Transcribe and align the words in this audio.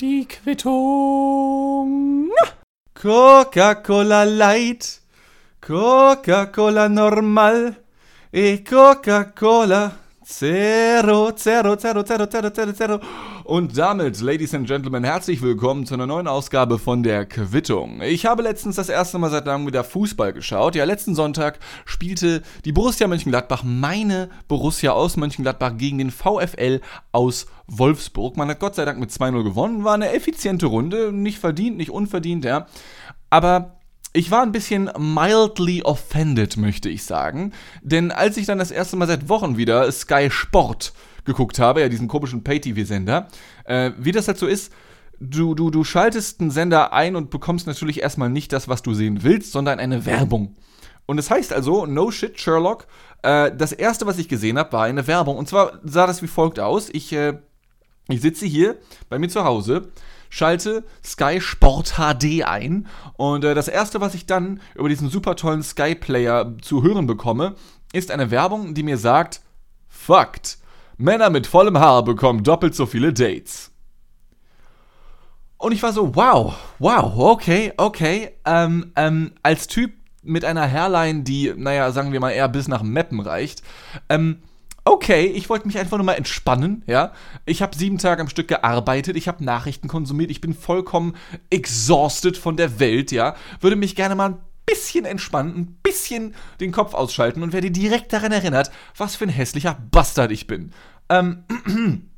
Die 0.00 0.26
Quittung. 0.26 2.30
Coca-Cola 2.94 4.24
Light, 4.24 5.02
Coca-Cola 5.60 6.88
Normal 6.88 7.76
e 8.32 8.64
Coca-Cola 8.64 9.94
Zero, 10.24 11.36
Zero, 11.36 11.76
Zero, 11.76 12.02
Zero, 12.02 12.26
Zero, 12.26 12.50
Zero, 12.50 12.72
Zero. 12.72 13.00
Und 13.48 13.78
damit, 13.78 14.20
Ladies 14.20 14.52
and 14.52 14.66
Gentlemen, 14.66 15.04
herzlich 15.04 15.40
willkommen 15.40 15.86
zu 15.86 15.94
einer 15.94 16.06
neuen 16.06 16.28
Ausgabe 16.28 16.78
von 16.78 17.02
der 17.02 17.24
Quittung. 17.24 18.02
Ich 18.02 18.26
habe 18.26 18.42
letztens 18.42 18.76
das 18.76 18.90
erste 18.90 19.18
Mal 19.18 19.30
seit 19.30 19.46
langem 19.46 19.66
wieder 19.66 19.84
Fußball 19.84 20.34
geschaut. 20.34 20.74
Ja, 20.74 20.84
letzten 20.84 21.14
Sonntag 21.14 21.58
spielte 21.86 22.42
die 22.66 22.72
Borussia 22.72 23.06
Mönchengladbach, 23.06 23.62
meine 23.64 24.28
Borussia 24.48 24.92
aus 24.92 25.16
Mönchengladbach, 25.16 25.78
gegen 25.78 25.96
den 25.96 26.10
VfL 26.10 26.82
aus 27.10 27.46
Wolfsburg. 27.66 28.36
Man 28.36 28.50
hat 28.50 28.60
Gott 28.60 28.74
sei 28.74 28.84
Dank 28.84 29.00
mit 29.00 29.08
2-0 29.08 29.42
gewonnen. 29.42 29.82
War 29.82 29.94
eine 29.94 30.12
effiziente 30.12 30.66
Runde. 30.66 31.10
Nicht 31.10 31.38
verdient, 31.38 31.78
nicht 31.78 31.90
unverdient, 31.90 32.44
ja. 32.44 32.66
Aber 33.30 33.78
ich 34.12 34.30
war 34.30 34.42
ein 34.42 34.52
bisschen 34.52 34.90
mildly 34.98 35.84
offended, 35.84 36.58
möchte 36.58 36.90
ich 36.90 37.04
sagen. 37.04 37.54
Denn 37.80 38.10
als 38.10 38.36
ich 38.36 38.44
dann 38.44 38.58
das 38.58 38.70
erste 38.70 38.96
Mal 38.96 39.08
seit 39.08 39.30
Wochen 39.30 39.56
wieder 39.56 39.90
Sky 39.90 40.28
Sport 40.30 40.92
geguckt 41.28 41.60
habe, 41.60 41.80
ja, 41.82 41.88
diesen 41.88 42.08
komischen 42.08 42.42
Pay-TV-Sender, 42.42 43.28
äh, 43.64 43.92
wie 43.96 44.10
das 44.10 44.26
halt 44.26 44.38
so 44.38 44.46
ist, 44.46 44.72
du, 45.20 45.54
du, 45.54 45.70
du 45.70 45.84
schaltest 45.84 46.40
einen 46.40 46.50
Sender 46.50 46.92
ein 46.92 47.14
und 47.14 47.30
bekommst 47.30 47.68
natürlich 47.68 48.02
erstmal 48.02 48.30
nicht 48.30 48.52
das, 48.52 48.66
was 48.66 48.82
du 48.82 48.94
sehen 48.94 49.22
willst, 49.22 49.52
sondern 49.52 49.78
eine 49.78 50.06
Werbung. 50.06 50.56
Und 51.06 51.16
das 51.16 51.30
heißt 51.30 51.52
also, 51.52 51.86
no 51.86 52.10
shit, 52.10 52.38
Sherlock, 52.40 52.86
äh, 53.22 53.52
das 53.56 53.72
erste, 53.72 54.06
was 54.06 54.18
ich 54.18 54.28
gesehen 54.28 54.58
habe, 54.58 54.72
war 54.72 54.84
eine 54.84 55.06
Werbung. 55.06 55.36
Und 55.36 55.48
zwar 55.48 55.80
sah 55.84 56.06
das 56.06 56.22
wie 56.22 56.26
folgt 56.26 56.58
aus. 56.60 56.88
Ich, 56.90 57.12
äh, 57.12 57.38
ich 58.08 58.20
sitze 58.20 58.46
hier 58.46 58.76
bei 59.08 59.18
mir 59.18 59.28
zu 59.28 59.44
Hause, 59.44 59.90
schalte 60.30 60.84
Sky 61.04 61.40
Sport 61.40 61.94
HD 61.96 62.44
ein 62.44 62.86
und 63.16 63.44
äh, 63.44 63.54
das 63.54 63.68
erste, 63.68 64.00
was 64.00 64.14
ich 64.14 64.26
dann 64.26 64.60
über 64.74 64.88
diesen 64.88 65.08
super 65.08 65.36
tollen 65.36 65.62
Sky 65.62 65.94
Player 65.94 66.54
zu 66.60 66.82
hören 66.82 67.06
bekomme, 67.06 67.54
ist 67.92 68.10
eine 68.10 68.30
Werbung, 68.30 68.74
die 68.74 68.82
mir 68.82 68.98
sagt, 68.98 69.40
Fakt, 69.88 70.58
Männer 70.98 71.30
mit 71.30 71.46
vollem 71.46 71.78
Haar 71.78 72.04
bekommen 72.04 72.42
doppelt 72.42 72.74
so 72.74 72.84
viele 72.84 73.12
Dates. 73.12 73.70
Und 75.56 75.72
ich 75.72 75.82
war 75.82 75.92
so, 75.92 76.14
wow, 76.14 76.54
wow, 76.78 77.12
okay, 77.16 77.72
okay. 77.76 78.32
Ähm, 78.44 78.92
ähm, 78.96 79.32
als 79.42 79.66
Typ 79.68 79.92
mit 80.22 80.44
einer 80.44 80.70
Hairline, 80.70 81.22
die, 81.22 81.52
naja, 81.56 81.90
sagen 81.92 82.12
wir 82.12 82.20
mal 82.20 82.30
eher 82.30 82.48
bis 82.48 82.68
nach 82.68 82.82
Meppen 82.82 83.20
reicht, 83.20 83.62
ähm, 84.08 84.42
okay, 84.84 85.26
ich 85.26 85.48
wollte 85.48 85.66
mich 85.66 85.78
einfach 85.78 85.96
nur 85.98 86.06
mal 86.06 86.14
entspannen, 86.14 86.82
ja. 86.86 87.12
Ich 87.44 87.62
habe 87.62 87.76
sieben 87.76 87.98
Tage 87.98 88.22
am 88.22 88.28
Stück 88.28 88.48
gearbeitet, 88.48 89.16
ich 89.16 89.28
habe 89.28 89.44
Nachrichten 89.44 89.88
konsumiert, 89.88 90.30
ich 90.30 90.40
bin 90.40 90.54
vollkommen 90.54 91.14
exhausted 91.50 92.36
von 92.36 92.56
der 92.56 92.80
Welt, 92.80 93.12
ja. 93.12 93.34
Würde 93.60 93.76
mich 93.76 93.96
gerne 93.96 94.14
mal 94.14 94.30
ein 94.30 94.38
bisschen 94.68 95.04
entspannen, 95.04 95.56
ein 95.56 95.78
bisschen 95.82 96.34
den 96.60 96.72
Kopf 96.72 96.94
ausschalten 96.94 97.42
und 97.42 97.52
werde 97.52 97.70
direkt 97.70 98.12
daran 98.12 98.32
erinnert, 98.32 98.70
was 98.96 99.16
für 99.16 99.24
ein 99.24 99.30
hässlicher 99.30 99.78
Bastard 99.90 100.30
ich 100.32 100.46
bin. 100.46 100.72
Ähm, 101.08 101.44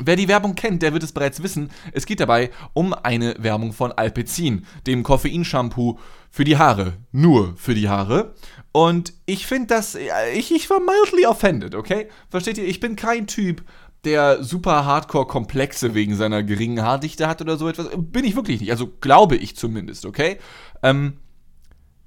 Wer 0.00 0.16
die 0.16 0.28
Werbung 0.28 0.54
kennt, 0.54 0.82
der 0.82 0.92
wird 0.92 1.02
es 1.02 1.12
bereits 1.12 1.42
wissen. 1.42 1.70
Es 1.92 2.04
geht 2.04 2.20
dabei 2.20 2.50
um 2.74 2.92
eine 2.92 3.34
Werbung 3.38 3.72
von 3.72 3.90
Alpecin, 3.90 4.66
dem 4.86 5.02
Koffeinshampoo 5.02 5.98
für 6.30 6.44
die 6.44 6.58
Haare. 6.58 6.98
Nur 7.10 7.56
für 7.56 7.74
die 7.74 7.88
Haare. 7.88 8.34
Und 8.70 9.14
ich 9.24 9.46
finde 9.46 9.68
das, 9.68 9.96
ich, 10.34 10.54
ich 10.54 10.68
war 10.68 10.78
mildly 10.80 11.26
offended, 11.26 11.74
okay? 11.74 12.08
Versteht 12.28 12.58
ihr? 12.58 12.66
Ich 12.68 12.80
bin 12.80 12.96
kein 12.96 13.26
Typ, 13.26 13.64
der 14.04 14.44
super 14.44 14.84
Hardcore-Komplexe 14.84 15.94
wegen 15.94 16.14
seiner 16.14 16.42
geringen 16.42 16.82
Haardichte 16.82 17.26
hat 17.26 17.40
oder 17.40 17.56
so 17.56 17.66
etwas. 17.66 17.88
Bin 17.96 18.24
ich 18.26 18.36
wirklich 18.36 18.60
nicht. 18.60 18.70
Also 18.70 18.92
glaube 19.00 19.36
ich 19.36 19.56
zumindest, 19.56 20.04
okay? 20.04 20.38
Ähm, 20.82 21.14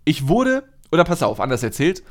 ich 0.05 0.27
wurde, 0.27 0.63
oder 0.91 1.03
pass 1.03 1.23
auf, 1.23 1.39
anders 1.39 1.63
erzählt, 1.63 2.03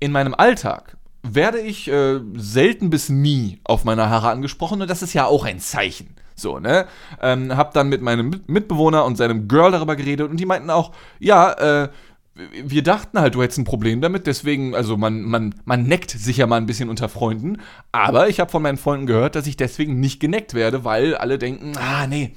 in 0.00 0.12
meinem 0.12 0.34
Alltag 0.34 0.96
werde 1.22 1.60
ich 1.60 1.88
äh, 1.88 2.20
selten 2.34 2.90
bis 2.90 3.08
nie 3.08 3.60
auf 3.64 3.84
meine 3.84 4.10
Haare 4.10 4.30
angesprochen 4.30 4.82
und 4.82 4.90
das 4.90 5.02
ist 5.02 5.14
ja 5.14 5.26
auch 5.26 5.44
ein 5.44 5.60
Zeichen. 5.60 6.16
So, 6.34 6.58
ne? 6.58 6.86
Ähm, 7.20 7.56
hab 7.56 7.74
dann 7.74 7.88
mit 7.88 8.02
meinem 8.02 8.42
Mitbewohner 8.46 9.04
und 9.04 9.16
seinem 9.16 9.48
Girl 9.48 9.70
darüber 9.70 9.96
geredet 9.96 10.28
und 10.28 10.38
die 10.38 10.46
meinten 10.46 10.70
auch, 10.70 10.92
ja, 11.20 11.52
äh, 11.84 11.88
wir 12.34 12.82
dachten 12.82 13.20
halt, 13.20 13.34
du 13.34 13.42
hättest 13.42 13.58
ein 13.58 13.64
Problem 13.64 14.00
damit, 14.00 14.26
deswegen, 14.26 14.74
also 14.74 14.96
man, 14.96 15.22
man, 15.22 15.54
man 15.66 15.82
neckt 15.82 16.10
sich 16.10 16.38
ja 16.38 16.46
mal 16.46 16.56
ein 16.56 16.66
bisschen 16.66 16.88
unter 16.88 17.10
Freunden, 17.10 17.58
aber 17.92 18.28
ich 18.28 18.40
habe 18.40 18.50
von 18.50 18.62
meinen 18.62 18.78
Freunden 18.78 19.06
gehört, 19.06 19.34
dass 19.34 19.46
ich 19.46 19.58
deswegen 19.58 20.00
nicht 20.00 20.18
geneckt 20.18 20.54
werde, 20.54 20.84
weil 20.84 21.14
alle 21.14 21.38
denken, 21.38 21.74
ah, 21.76 22.06
nee, 22.06 22.32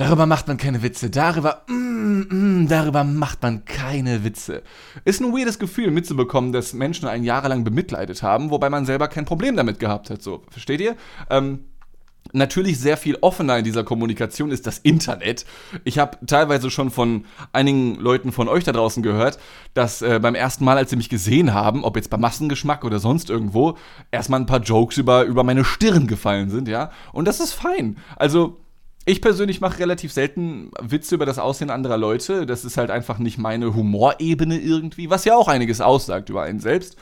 Darüber 0.00 0.24
macht 0.24 0.48
man 0.48 0.56
keine 0.56 0.82
Witze. 0.82 1.10
Darüber, 1.10 1.60
mm, 1.68 2.62
mm, 2.62 2.68
darüber 2.68 3.04
macht 3.04 3.42
man 3.42 3.66
keine 3.66 4.24
Witze. 4.24 4.62
Ist 5.04 5.20
ein 5.20 5.30
weirdes 5.34 5.58
Gefühl 5.58 5.90
mitzubekommen, 5.90 6.52
dass 6.52 6.72
Menschen 6.72 7.06
einen 7.06 7.22
jahrelang 7.22 7.64
bemitleidet 7.64 8.22
haben, 8.22 8.50
wobei 8.50 8.70
man 8.70 8.86
selber 8.86 9.08
kein 9.08 9.26
Problem 9.26 9.56
damit 9.56 9.78
gehabt 9.78 10.08
hat. 10.08 10.22
So, 10.22 10.42
versteht 10.50 10.80
ihr? 10.80 10.96
Ähm, 11.28 11.66
Natürlich 12.32 12.78
sehr 12.78 12.96
viel 12.96 13.18
offener 13.22 13.58
in 13.58 13.64
dieser 13.64 13.82
Kommunikation 13.82 14.52
ist 14.52 14.66
das 14.66 14.78
Internet. 14.78 15.44
Ich 15.84 15.98
habe 15.98 16.16
teilweise 16.26 16.70
schon 16.70 16.90
von 16.90 17.24
einigen 17.52 17.96
Leuten 17.96 18.30
von 18.30 18.46
euch 18.46 18.62
da 18.62 18.72
draußen 18.72 19.02
gehört, 19.02 19.38
dass 19.74 20.00
äh, 20.00 20.20
beim 20.22 20.36
ersten 20.36 20.64
Mal, 20.64 20.76
als 20.76 20.90
sie 20.90 20.96
mich 20.96 21.08
gesehen 21.08 21.54
haben, 21.54 21.82
ob 21.82 21.96
jetzt 21.96 22.08
beim 22.08 22.20
Massengeschmack 22.20 22.84
oder 22.84 23.00
sonst 23.00 23.30
irgendwo, 23.30 23.76
erstmal 24.12 24.38
ein 24.38 24.46
paar 24.46 24.60
Jokes 24.60 24.96
über, 24.96 25.24
über 25.24 25.42
meine 25.42 25.64
Stirn 25.64 26.06
gefallen 26.06 26.50
sind, 26.50 26.68
ja. 26.68 26.92
Und 27.12 27.26
das 27.26 27.40
ist 27.40 27.52
fein. 27.52 27.96
Also, 28.16 28.60
ich 29.10 29.20
persönlich 29.20 29.60
mache 29.60 29.80
relativ 29.80 30.12
selten 30.12 30.70
Witze 30.80 31.16
über 31.16 31.26
das 31.26 31.38
Aussehen 31.38 31.70
anderer 31.70 31.98
Leute. 31.98 32.46
Das 32.46 32.64
ist 32.64 32.76
halt 32.76 32.90
einfach 32.90 33.18
nicht 33.18 33.38
meine 33.38 33.74
Humorebene 33.74 34.58
irgendwie, 34.58 35.10
was 35.10 35.24
ja 35.24 35.34
auch 35.34 35.48
einiges 35.48 35.80
aussagt 35.80 36.28
über 36.30 36.42
einen 36.42 36.60
selbst. 36.60 36.96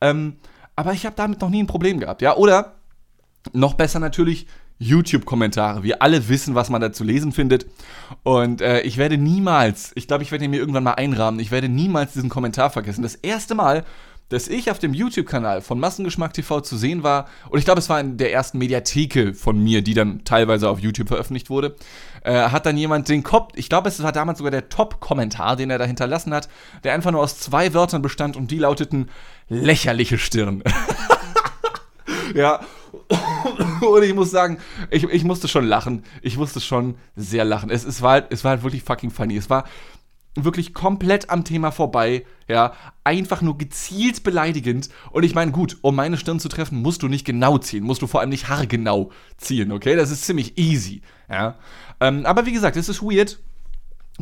Ähm, 0.00 0.36
aber 0.74 0.92
ich 0.92 1.06
habe 1.06 1.14
damit 1.16 1.40
noch 1.40 1.50
nie 1.50 1.62
ein 1.62 1.68
Problem 1.68 2.00
gehabt, 2.00 2.20
ja. 2.20 2.36
Oder 2.36 2.74
noch 3.52 3.74
besser 3.74 4.00
natürlich 4.00 4.46
YouTube-Kommentare. 4.78 5.84
Wir 5.84 6.02
alle 6.02 6.28
wissen, 6.28 6.56
was 6.56 6.68
man 6.68 6.80
da 6.80 6.92
zu 6.92 7.04
lesen 7.04 7.30
findet. 7.30 7.66
Und 8.24 8.60
äh, 8.60 8.80
ich 8.80 8.96
werde 8.96 9.16
niemals, 9.16 9.92
ich 9.94 10.08
glaube, 10.08 10.24
ich 10.24 10.32
werde 10.32 10.48
mir 10.48 10.58
irgendwann 10.58 10.84
mal 10.84 10.94
einrahmen, 10.94 11.38
ich 11.38 11.52
werde 11.52 11.68
niemals 11.68 12.14
diesen 12.14 12.28
Kommentar 12.30 12.70
vergessen. 12.70 13.02
Das 13.02 13.14
erste 13.14 13.54
Mal, 13.54 13.84
dass 14.32 14.48
ich 14.48 14.70
auf 14.70 14.78
dem 14.78 14.94
YouTube-Kanal 14.94 15.60
von 15.60 15.78
Massengeschmack 15.78 16.32
TV 16.32 16.60
zu 16.60 16.76
sehen 16.76 17.02
war, 17.02 17.28
und 17.50 17.58
ich 17.58 17.64
glaube, 17.64 17.80
es 17.80 17.88
war 17.88 18.00
in 18.00 18.16
der 18.16 18.32
ersten 18.32 18.58
Mediatheke 18.58 19.34
von 19.34 19.62
mir, 19.62 19.82
die 19.82 19.94
dann 19.94 20.24
teilweise 20.24 20.70
auf 20.70 20.78
YouTube 20.78 21.08
veröffentlicht 21.08 21.50
wurde, 21.50 21.76
äh, 22.24 22.48
hat 22.48 22.64
dann 22.66 22.76
jemand 22.76 23.08
den 23.08 23.22
Kopf, 23.22 23.52
ich 23.56 23.68
glaube, 23.68 23.88
es 23.88 24.02
war 24.02 24.12
damals 24.12 24.38
sogar 24.38 24.50
der 24.50 24.68
Top-Kommentar, 24.68 25.56
den 25.56 25.70
er 25.70 25.78
da 25.78 25.84
hinterlassen 25.84 26.32
hat, 26.32 26.48
der 26.82 26.94
einfach 26.94 27.10
nur 27.10 27.20
aus 27.20 27.38
zwei 27.38 27.74
Wörtern 27.74 28.00
bestand 28.00 28.36
und 28.36 28.50
die 28.50 28.58
lauteten 28.58 29.10
lächerliche 29.48 30.18
Stirn. 30.18 30.62
ja. 32.34 32.60
Und 33.80 34.02
ich 34.02 34.14
muss 34.14 34.30
sagen, 34.30 34.58
ich, 34.90 35.04
ich 35.04 35.24
musste 35.24 35.48
schon 35.48 35.66
lachen. 35.66 36.04
Ich 36.22 36.36
musste 36.36 36.60
schon 36.60 36.96
sehr 37.16 37.44
lachen. 37.44 37.70
Es, 37.70 37.84
es, 37.84 38.00
war, 38.00 38.22
es 38.30 38.44
war 38.44 38.52
halt 38.52 38.62
wirklich 38.62 38.82
fucking 38.82 39.10
funny. 39.10 39.36
Es 39.36 39.50
war 39.50 39.64
wirklich 40.34 40.72
komplett 40.74 41.30
am 41.30 41.44
Thema 41.44 41.70
vorbei, 41.70 42.24
ja, 42.48 42.72
einfach 43.04 43.42
nur 43.42 43.58
gezielt 43.58 44.22
beleidigend. 44.22 44.88
Und 45.10 45.24
ich 45.24 45.34
meine, 45.34 45.52
gut, 45.52 45.78
um 45.82 45.94
meine 45.94 46.16
Stirn 46.16 46.40
zu 46.40 46.48
treffen, 46.48 46.80
musst 46.80 47.02
du 47.02 47.08
nicht 47.08 47.24
genau 47.24 47.58
ziehen, 47.58 47.84
musst 47.84 48.02
du 48.02 48.06
vor 48.06 48.20
allem 48.20 48.30
nicht 48.30 48.48
haargenau 48.48 49.10
ziehen, 49.36 49.72
okay? 49.72 49.96
Das 49.96 50.10
ist 50.10 50.24
ziemlich 50.24 50.58
easy, 50.58 51.02
ja. 51.28 51.56
Ähm, 52.00 52.26
aber 52.26 52.46
wie 52.46 52.52
gesagt, 52.52 52.76
es 52.76 52.88
ist 52.88 53.02
weird 53.02 53.38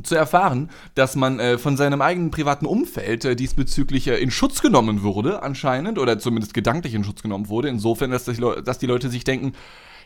zu 0.03 0.15
erfahren, 0.15 0.71
dass 0.94 1.16
man 1.16 1.41
äh, 1.41 1.59
von 1.59 1.76
seinem 1.76 2.00
eigenen 2.00 2.31
privaten 2.31 2.66
Umfeld 2.66 3.25
äh, 3.25 3.37
diesbezüglich 3.37 4.06
äh, 4.06 4.16
in 4.16 4.31
Schutz 4.31 4.62
genommen 4.62 5.03
wurde, 5.03 5.42
anscheinend, 5.42 5.98
oder 5.98 6.19
zumindest 6.19 6.54
gedanklich 6.54 6.94
in 6.94 7.04
Schutz 7.04 7.22
genommen 7.22 7.48
wurde, 7.48 7.69
insofern, 7.69 8.10
dass, 8.10 8.25
die, 8.25 8.41
dass 8.65 8.78
die 8.78 8.87
Leute 8.87 9.10
sich 9.10 9.25
denken, 9.25 9.53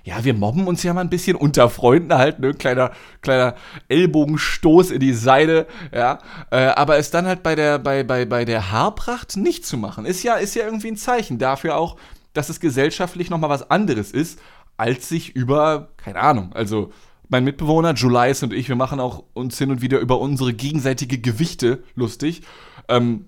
ja, 0.04 0.22
wir 0.22 0.34
mobben 0.34 0.66
uns 0.66 0.82
ja 0.82 0.92
mal 0.92 1.00
ein 1.00 1.10
bisschen 1.10 1.34
unter 1.34 1.70
Freunden 1.70 2.12
halt, 2.12 2.38
ne, 2.38 2.52
kleiner, 2.52 2.92
kleiner 3.22 3.54
Ellbogenstoß 3.88 4.90
in 4.90 5.00
die 5.00 5.14
Seite, 5.14 5.66
ja, 5.92 6.18
äh, 6.50 6.66
aber 6.66 6.98
es 6.98 7.10
dann 7.10 7.26
halt 7.26 7.42
bei 7.42 7.54
der, 7.54 7.78
bei, 7.78 8.04
bei, 8.04 8.26
bei 8.26 8.44
der 8.44 8.70
Haarpracht 8.70 9.36
nicht 9.38 9.66
zu 9.66 9.78
machen, 9.78 10.04
ist 10.04 10.22
ja, 10.22 10.34
ist 10.34 10.54
ja 10.54 10.64
irgendwie 10.64 10.88
ein 10.88 10.96
Zeichen 10.96 11.38
dafür 11.38 11.76
auch, 11.76 11.96
dass 12.34 12.50
es 12.50 12.60
gesellschaftlich 12.60 13.30
nochmal 13.30 13.50
was 13.50 13.70
anderes 13.70 14.10
ist, 14.10 14.38
als 14.76 15.08
sich 15.08 15.34
über, 15.34 15.88
keine 15.96 16.20
Ahnung, 16.20 16.52
also 16.52 16.92
mein 17.30 17.44
Mitbewohner 17.44 17.94
Julius 17.94 18.42
und 18.42 18.52
ich, 18.52 18.68
wir 18.68 18.76
machen 18.76 19.00
auch 19.00 19.24
uns 19.32 19.56
hin 19.56 19.70
und 19.70 19.80
wieder 19.80 20.00
über 20.00 20.20
unsere 20.20 20.52
gegenseitige 20.52 21.18
Gewichte 21.18 21.82
lustig. 21.94 22.42
Ähm, 22.88 23.26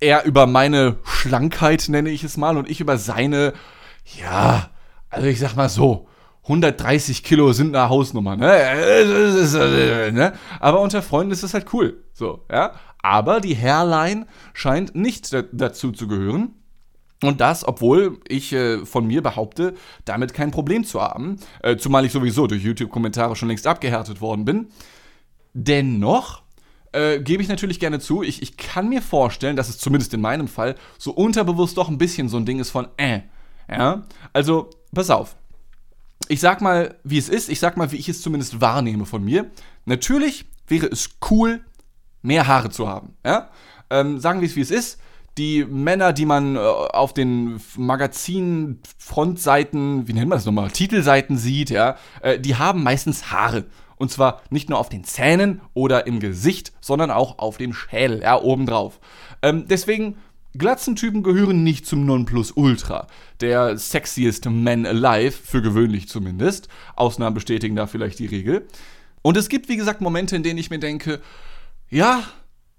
er 0.00 0.24
über 0.24 0.46
meine 0.46 0.96
Schlankheit, 1.04 1.90
nenne 1.90 2.08
ich 2.08 2.24
es 2.24 2.38
mal, 2.38 2.56
und 2.56 2.70
ich 2.70 2.80
über 2.80 2.96
seine, 2.96 3.52
ja, 4.18 4.70
also 5.10 5.26
ich 5.26 5.38
sag 5.38 5.56
mal 5.56 5.68
so, 5.68 6.08
130 6.44 7.22
Kilo 7.22 7.52
sind 7.52 7.76
eine 7.76 7.88
Hausnummer, 7.88 8.36
ne? 8.36 8.46
ne? 10.12 10.32
Aber 10.58 10.80
unter 10.80 11.02
Freunden 11.02 11.32
ist 11.32 11.42
das 11.42 11.54
halt 11.54 11.72
cool. 11.72 12.04
So, 12.12 12.44
ja. 12.50 12.72
Aber 13.02 13.40
die 13.40 13.56
Hairline 13.56 14.26
scheint 14.52 14.94
nicht 14.94 15.34
dazu 15.52 15.92
zu 15.92 16.08
gehören. 16.08 16.54
Und 17.22 17.40
das, 17.40 17.68
obwohl 17.68 18.18
ich 18.28 18.52
äh, 18.54 18.86
von 18.86 19.06
mir 19.06 19.22
behaupte, 19.22 19.74
damit 20.06 20.32
kein 20.32 20.50
Problem 20.50 20.84
zu 20.84 21.02
haben, 21.02 21.36
äh, 21.62 21.76
zumal 21.76 22.06
ich 22.06 22.12
sowieso 22.12 22.46
durch 22.46 22.62
YouTube-Kommentare 22.62 23.36
schon 23.36 23.48
längst 23.48 23.66
abgehärtet 23.66 24.22
worden 24.22 24.46
bin. 24.46 24.68
Dennoch 25.52 26.42
äh, 26.92 27.20
gebe 27.20 27.42
ich 27.42 27.48
natürlich 27.48 27.78
gerne 27.78 28.00
zu, 28.00 28.22
ich, 28.22 28.40
ich 28.40 28.56
kann 28.56 28.88
mir 28.88 29.02
vorstellen, 29.02 29.56
dass 29.56 29.68
es 29.68 29.76
zumindest 29.76 30.14
in 30.14 30.22
meinem 30.22 30.48
Fall 30.48 30.76
so 30.96 31.12
unterbewusst 31.12 31.76
doch 31.76 31.88
ein 31.90 31.98
bisschen 31.98 32.28
so 32.28 32.38
ein 32.38 32.46
Ding 32.46 32.58
ist 32.58 32.70
von 32.70 32.88
äh. 32.96 33.20
Ja? 33.68 34.06
Also, 34.32 34.70
pass 34.94 35.10
auf. 35.10 35.36
Ich 36.28 36.40
sag 36.40 36.60
mal, 36.60 36.96
wie 37.02 37.18
es 37.18 37.28
ist, 37.28 37.48
ich 37.48 37.60
sag 37.60 37.76
mal, 37.76 37.90
wie 37.92 37.96
ich 37.96 38.08
es 38.08 38.22
zumindest 38.22 38.60
wahrnehme 38.60 39.06
von 39.06 39.24
mir. 39.24 39.50
Natürlich 39.84 40.46
wäre 40.68 40.86
es 40.86 41.10
cool, 41.30 41.64
mehr 42.22 42.46
Haare 42.46 42.70
zu 42.70 42.88
haben. 42.88 43.16
Ja? 43.24 43.50
Ähm, 43.88 44.20
sagen 44.20 44.40
wir 44.40 44.48
es, 44.48 44.56
wie 44.56 44.60
es 44.60 44.70
ist 44.70 45.00
die 45.38 45.64
Männer, 45.64 46.12
die 46.12 46.26
man 46.26 46.56
äh, 46.56 46.58
auf 46.58 47.14
den 47.14 47.60
Magazin-Frontseiten, 47.76 50.08
wie 50.08 50.12
nennt 50.12 50.28
man 50.28 50.36
das 50.36 50.44
nochmal, 50.44 50.70
Titelseiten 50.70 51.38
sieht, 51.38 51.70
ja, 51.70 51.96
äh, 52.20 52.38
die 52.38 52.56
haben 52.56 52.82
meistens 52.82 53.32
Haare. 53.32 53.64
Und 53.96 54.10
zwar 54.10 54.42
nicht 54.50 54.68
nur 54.70 54.78
auf 54.78 54.88
den 54.88 55.04
Zähnen 55.04 55.60
oder 55.74 56.06
im 56.06 56.20
Gesicht, 56.20 56.72
sondern 56.80 57.10
auch 57.10 57.38
auf 57.38 57.58
dem 57.58 57.74
Schädel, 57.74 58.22
ja, 58.22 58.40
obendrauf. 58.40 58.98
Ähm, 59.42 59.66
deswegen, 59.68 60.16
Glatzentypen 60.56 61.22
gehören 61.22 61.62
nicht 61.62 61.86
zum 61.86 62.06
Nonplusultra. 62.06 63.06
Der 63.40 63.78
sexiest 63.78 64.46
man 64.46 64.84
alive, 64.84 65.32
für 65.32 65.62
gewöhnlich 65.62 66.08
zumindest. 66.08 66.68
Ausnahmen 66.96 67.34
bestätigen 67.34 67.76
da 67.76 67.86
vielleicht 67.86 68.18
die 68.18 68.26
Regel. 68.26 68.66
Und 69.22 69.36
es 69.36 69.48
gibt, 69.48 69.68
wie 69.68 69.76
gesagt, 69.76 70.00
Momente, 70.00 70.34
in 70.34 70.42
denen 70.42 70.58
ich 70.58 70.70
mir 70.70 70.78
denke, 70.78 71.20
ja, 71.88 72.22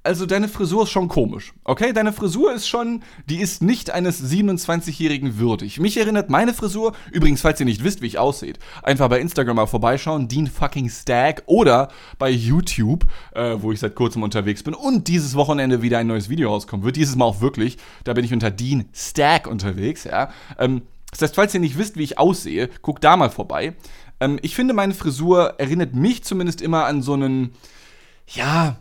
also 0.03 0.25
deine 0.25 0.47
Frisur 0.47 0.83
ist 0.83 0.89
schon 0.89 1.07
komisch, 1.07 1.53
okay? 1.63 1.93
Deine 1.93 2.11
Frisur 2.11 2.53
ist 2.53 2.67
schon, 2.67 3.03
die 3.29 3.39
ist 3.39 3.61
nicht 3.61 3.91
eines 3.91 4.23
27-Jährigen 4.23 5.37
würdig. 5.37 5.79
Mich 5.79 5.97
erinnert 5.97 6.29
meine 6.29 6.53
Frisur, 6.53 6.93
übrigens, 7.11 7.41
falls 7.41 7.59
ihr 7.59 7.67
nicht 7.67 7.83
wisst, 7.83 8.01
wie 8.01 8.07
ich 8.07 8.17
aussehe, 8.17 8.53
einfach 8.81 9.09
bei 9.09 9.19
Instagram 9.19 9.57
mal 9.57 9.67
vorbeischauen, 9.67 10.27
Dean 10.27 10.47
fucking 10.47 10.89
Stag 10.89 11.43
oder 11.45 11.89
bei 12.17 12.31
YouTube, 12.31 13.05
äh, 13.35 13.57
wo 13.59 13.71
ich 13.71 13.79
seit 13.79 13.95
kurzem 13.95 14.23
unterwegs 14.23 14.63
bin 14.63 14.73
und 14.73 15.07
dieses 15.07 15.35
Wochenende 15.35 15.81
wieder 15.83 15.99
ein 15.99 16.07
neues 16.07 16.29
Video 16.29 16.49
rauskommen 16.49 16.83
wird. 16.85 16.95
Dieses 16.95 17.15
Mal 17.15 17.25
auch 17.25 17.41
wirklich, 17.41 17.77
da 18.03 18.13
bin 18.13 18.25
ich 18.25 18.33
unter 18.33 18.49
Dean 18.49 18.85
Stag 18.93 19.47
unterwegs, 19.47 20.05
ja. 20.05 20.31
Ähm, 20.57 20.81
das 21.11 21.21
heißt, 21.21 21.35
falls 21.35 21.53
ihr 21.53 21.59
nicht 21.59 21.77
wisst, 21.77 21.97
wie 21.97 22.03
ich 22.03 22.17
aussehe, 22.17 22.69
guckt 22.81 23.03
da 23.03 23.17
mal 23.17 23.29
vorbei. 23.29 23.75
Ähm, 24.19 24.39
ich 24.41 24.55
finde, 24.55 24.73
meine 24.73 24.93
Frisur 24.93 25.55
erinnert 25.59 25.93
mich 25.93 26.23
zumindest 26.23 26.61
immer 26.61 26.85
an 26.85 27.01
so 27.01 27.13
einen, 27.13 27.51
ja, 28.27 28.77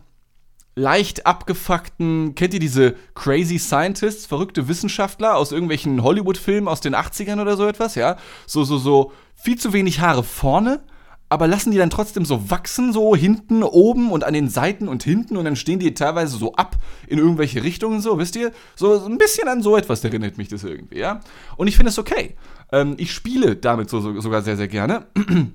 leicht 0.81 1.25
abgefuckten, 1.25 2.35
kennt 2.35 2.53
ihr 2.53 2.59
diese 2.59 2.95
Crazy 3.13 3.59
Scientists, 3.59 4.25
verrückte 4.25 4.67
Wissenschaftler 4.67 5.35
aus 5.37 5.51
irgendwelchen 5.51 6.03
Hollywood-Filmen 6.03 6.67
aus 6.67 6.81
den 6.81 6.95
80ern 6.95 7.39
oder 7.39 7.55
so 7.55 7.67
etwas, 7.67 7.95
ja? 7.95 8.17
So, 8.47 8.63
so, 8.63 8.77
so 8.77 9.11
viel 9.35 9.57
zu 9.57 9.73
wenig 9.73 9.99
Haare 10.01 10.23
vorne, 10.23 10.81
aber 11.29 11.47
lassen 11.47 11.71
die 11.71 11.77
dann 11.77 11.91
trotzdem 11.91 12.25
so 12.25 12.49
wachsen, 12.49 12.91
so 12.91 13.15
hinten, 13.15 13.63
oben 13.63 14.11
und 14.11 14.23
an 14.23 14.33
den 14.33 14.49
Seiten 14.49 14.87
und 14.87 15.03
hinten 15.03 15.37
und 15.37 15.45
dann 15.45 15.55
stehen 15.55 15.79
die 15.79 15.93
teilweise 15.93 16.35
so 16.35 16.55
ab 16.55 16.75
in 17.07 17.19
irgendwelche 17.19 17.63
Richtungen, 17.63 18.01
so, 18.01 18.17
wisst 18.17 18.35
ihr? 18.35 18.51
So, 18.75 19.05
ein 19.05 19.17
bisschen 19.17 19.47
an 19.47 19.61
so 19.61 19.77
etwas 19.77 20.03
erinnert 20.03 20.37
mich 20.37 20.49
das 20.49 20.63
irgendwie, 20.63 20.97
ja? 20.97 21.21
Und 21.57 21.67
ich 21.67 21.77
finde 21.77 21.89
es 21.89 21.99
okay. 21.99 22.35
Ähm, 22.71 22.95
ich 22.97 23.13
spiele 23.13 23.55
damit 23.55 23.89
so, 23.89 24.01
so, 24.01 24.19
sogar 24.19 24.41
sehr, 24.41 24.57
sehr 24.57 24.67
gerne. 24.67 25.05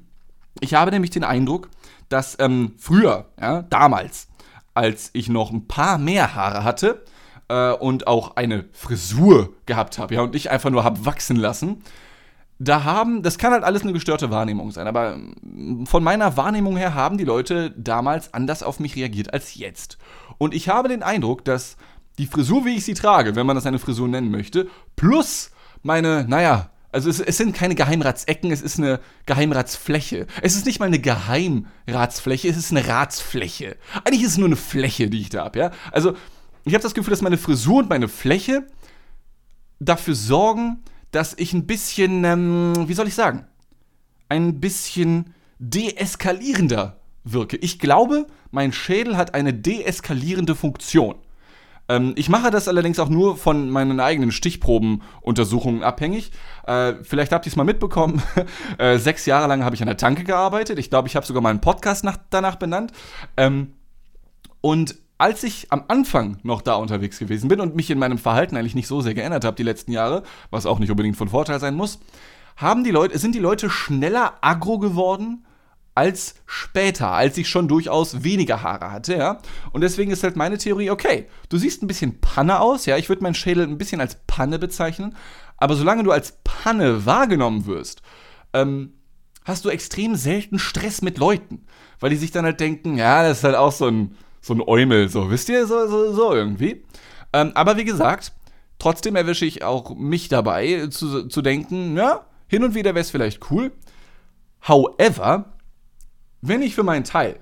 Ich 0.61 0.73
habe 0.73 0.91
nämlich 0.91 1.11
den 1.11 1.23
Eindruck, 1.23 1.69
dass 2.09 2.39
ähm, 2.41 2.73
früher, 2.79 3.27
ja, 3.39 3.61
damals, 3.61 4.27
als 4.77 5.11
ich 5.13 5.29
noch 5.29 5.51
ein 5.51 5.67
paar 5.67 5.99
mehr 5.99 6.35
Haare 6.35 6.65
hatte 6.65 7.03
äh, 7.49 7.73
und 7.73 8.07
auch 8.07 8.37
eine 8.37 8.67
Frisur 8.73 9.55
gehabt 9.67 9.99
habe, 9.99 10.15
ja, 10.15 10.23
und 10.23 10.35
ich 10.35 10.51
einfach 10.51 10.71
nur 10.71 10.85
habe 10.85 11.05
wachsen 11.07 11.37
lassen. 11.37 11.83
Da 12.59 12.85
haben, 12.85 13.23
das 13.23 13.37
kann 13.37 13.53
halt 13.53 13.65
alles 13.65 13.83
eine 13.83 13.93
gestörte 13.93 14.31
Wahrnehmung 14.31 14.71
sein, 14.71 14.87
aber 14.87 15.15
ähm, 15.15 15.87
von 15.87 16.03
meiner 16.03 16.37
Wahrnehmung 16.37 16.77
her 16.77 16.95
haben 16.95 17.19
die 17.19 17.25
Leute 17.25 17.71
damals 17.73 18.33
anders 18.33 18.63
auf 18.63 18.81
mich 18.81 18.97
reagiert 18.97 19.33
als 19.33 19.55
jetzt. 19.55 19.99
Und 20.39 20.55
ich 20.55 20.69
habe 20.69 20.89
den 20.89 21.03
Eindruck, 21.03 21.45
dass 21.45 21.77
die 22.19 22.27
Frisur, 22.27 22.65
wie 22.65 22.77
ich 22.77 22.85
sie 22.85 22.95
trage, 22.95 23.37
wenn 23.37 23.47
man 23.47 23.57
das 23.57 23.67
eine 23.67 23.79
Frisur 23.79 24.09
nennen 24.09 24.31
möchte, 24.31 24.69
plus 24.95 25.51
meine, 25.83 26.25
naja, 26.27 26.71
also 26.97 27.11
es, 27.11 27.21
es, 27.21 27.37
sind 27.37 27.55
keine 27.55 27.75
Geheimratsecken, 27.75 28.51
es 28.51 28.63
ist 28.63 28.79
eine 28.79 29.01
Geheimratsfläche. 29.27 30.27
Es 30.41 30.57
ist 30.57 30.65
nicht 30.65 30.81
mal 30.81 30.87
eine 30.87 30.99
Geheimratsfläche, 30.99 32.49
es 32.49 32.57
ist 32.57 32.71
eine 32.71 32.89
Ratsfläche. 32.89 33.77
Eigentlich 34.03 34.23
ist 34.23 34.31
es 34.31 34.39
nur 34.39 34.49
eine 34.49 34.57
Fläche, 34.57 35.11
die 35.11 35.21
ich 35.21 35.29
da 35.29 35.45
habe, 35.45 35.59
ja. 35.59 35.71
Also 35.93 36.15
ich 36.65 36.73
habe 36.73 36.83
das 36.83 36.95
Gefühl, 36.95 37.11
dass 37.11 37.21
meine 37.21 37.37
Frisur 37.37 37.81
und 37.81 37.91
meine 37.91 38.09
Fläche 38.09 38.67
dafür 39.79 40.15
sorgen, 40.15 40.85
dass 41.11 41.35
ich 41.37 41.53
ein 41.53 41.67
bisschen, 41.67 42.25
ähm, 42.25 42.89
wie 42.89 42.95
soll 42.95 43.09
ich 43.09 43.15
sagen, 43.15 43.47
ein 44.31 44.59
bisschen 44.59 45.35
deeskalierender 45.59 46.99
wirke. 47.25 47.59
Ich 47.59 47.79
glaube, 47.79 48.27
mein 48.51 48.73
Schädel 48.73 49.19
hat 49.19 49.35
eine 49.35 49.53
deeskalierende 49.53 50.55
Funktion. 50.55 51.17
Ähm, 51.89 52.15
ich 52.17 52.29
mache 52.29 52.51
das 52.51 52.69
allerdings 52.69 52.99
auch 52.99 53.09
nur 53.09 53.37
von 53.37 53.71
meinen 53.71 54.01
eigenen 54.01 54.33
Stichprobenuntersuchungen 54.33 55.83
abhängig. 55.83 56.33
Äh, 56.67 56.95
vielleicht 57.03 57.33
habt 57.33 57.47
ihr 57.47 57.51
es 57.51 57.57
mal 57.57 57.65
mitbekommen. 57.65 58.23
äh, 58.79 58.99
sechs 58.99 59.27
Jahre 59.27 59.49
lang 59.49 59.65
habe 59.65 59.75
ich 59.75 59.83
an 59.83 59.87
der 59.87 59.97
Tanke 59.97 60.25
gearbeitet. 60.25 60.79
Ich 60.79 60.91
glaube, 60.91 61.09
ich 61.09 61.17
habe 61.17 61.27
sogar 61.27 61.43
mal 61.43 61.51
einen 61.51 61.61
Podcast 61.61 62.05
nach, 62.05 62.19
danach 62.31 62.57
benannt. 62.57 62.93
Ähm, 63.37 63.75
und 64.61 64.97
als 65.19 65.45
ich 65.45 65.73
am 65.73 65.85
Anfang 65.89 66.39
noch 66.43 66.61
da 66.61 66.75
unterwegs 66.75 67.19
gewesen 67.19 67.49
bin 67.49 67.61
und 67.61 67.75
mich 67.75 67.91
in 67.91 67.99
meinem 67.99 68.19
Verhalten 68.19 68.57
eigentlich 68.57 68.75
nicht 68.75 68.89
so 68.89 69.01
sehr 69.01 69.15
geändert 69.15 69.45
habe 69.45 69.57
die 69.57 69.63
letzten 69.63 69.93
Jahre, 69.93 70.23
was 70.51 70.67
auch 70.67 70.79
nicht 70.79 70.91
unbedingt 70.91 71.17
von 71.17 71.29
Vorteil 71.29 71.61
sein 71.61 71.75
muss, 71.75 72.01
haben 72.57 72.85
die 72.85 72.91
Leute, 72.91 73.19
sind 73.19 73.35
die 73.35 73.41
Leute 73.41 73.71
schneller 73.71 74.35
aggro 74.41 74.79
geworden 74.79 75.46
als 75.97 76.35
später, 76.45 77.11
als 77.11 77.39
ich 77.39 77.49
schon 77.49 77.69
durchaus 77.69 78.23
weniger 78.23 78.63
Haare 78.63 78.93
hatte, 78.93 79.17
ja. 79.17 79.39
Und 79.73 79.81
deswegen 79.81 80.11
ist 80.11 80.23
halt 80.23 80.37
meine 80.37 80.59
Theorie, 80.59 80.91
okay, 80.91 81.27
du 81.49 81.57
siehst 81.57 81.83
ein 81.83 81.87
bisschen 81.87 82.21
Panne 82.21 82.61
aus, 82.61 82.85
ja, 82.85 82.99
ich 82.99 83.09
würde 83.09 83.23
meinen 83.23 83.35
Schädel 83.35 83.65
ein 83.65 83.79
bisschen 83.79 84.01
als 84.01 84.19
Panne 84.27 84.59
bezeichnen, 84.59 85.17
aber 85.57 85.75
solange 85.75 86.05
du 86.05 86.13
als 86.13 86.39
Panne 86.45 87.07
wahrgenommen 87.07 87.65
wirst, 87.65 88.03
ähm, 88.53 88.93
hast 89.47 89.65
du 89.65 89.71
extrem 89.71 90.17
selten 90.17 90.59
Stress 90.59 91.01
mit 91.01 91.17
Leuten, 91.17 91.65
weil 91.99 92.11
die 92.11 92.17
sich 92.17 92.31
dann 92.31 92.45
halt 92.45 92.61
denken, 92.61 92.99
ja, 92.99 93.23
das 93.23 93.39
ist 93.39 93.45
halt 93.45 93.57
auch 93.57 93.73
so 93.73 93.87
ein, 93.87 94.17
so 94.43 94.53
ein 94.53 94.61
Eumel, 94.61 95.09
so, 95.09 95.31
wisst 95.31 95.49
ihr, 95.49 95.67
so, 95.67 95.89
so, 95.89 96.13
so 96.13 96.35
irgendwie. 96.35 96.85
Ähm, 97.33 97.53
aber 97.55 97.79
wie 97.79 97.85
gesagt, 97.85 98.33
trotzdem 98.79 99.17
erwische 99.17 99.47
ich 99.47 99.65
auch 99.65 99.95
mich 99.97 100.29
dabei, 100.29 100.89
zu, 100.89 101.27
zu 101.29 101.41
denken, 101.41 101.97
ja, 101.97 102.27
hin 102.49 102.65
und 102.65 102.75
wieder 102.75 102.95
wäre 102.95 103.01
es 103.01 103.11
vielleicht 103.11 103.51
cool. 103.51 103.73
However, 104.69 105.56
wenn 106.49 106.63
ich 106.63 106.75
für 106.75 106.83
meinen 106.83 107.05
Teil 107.05 107.39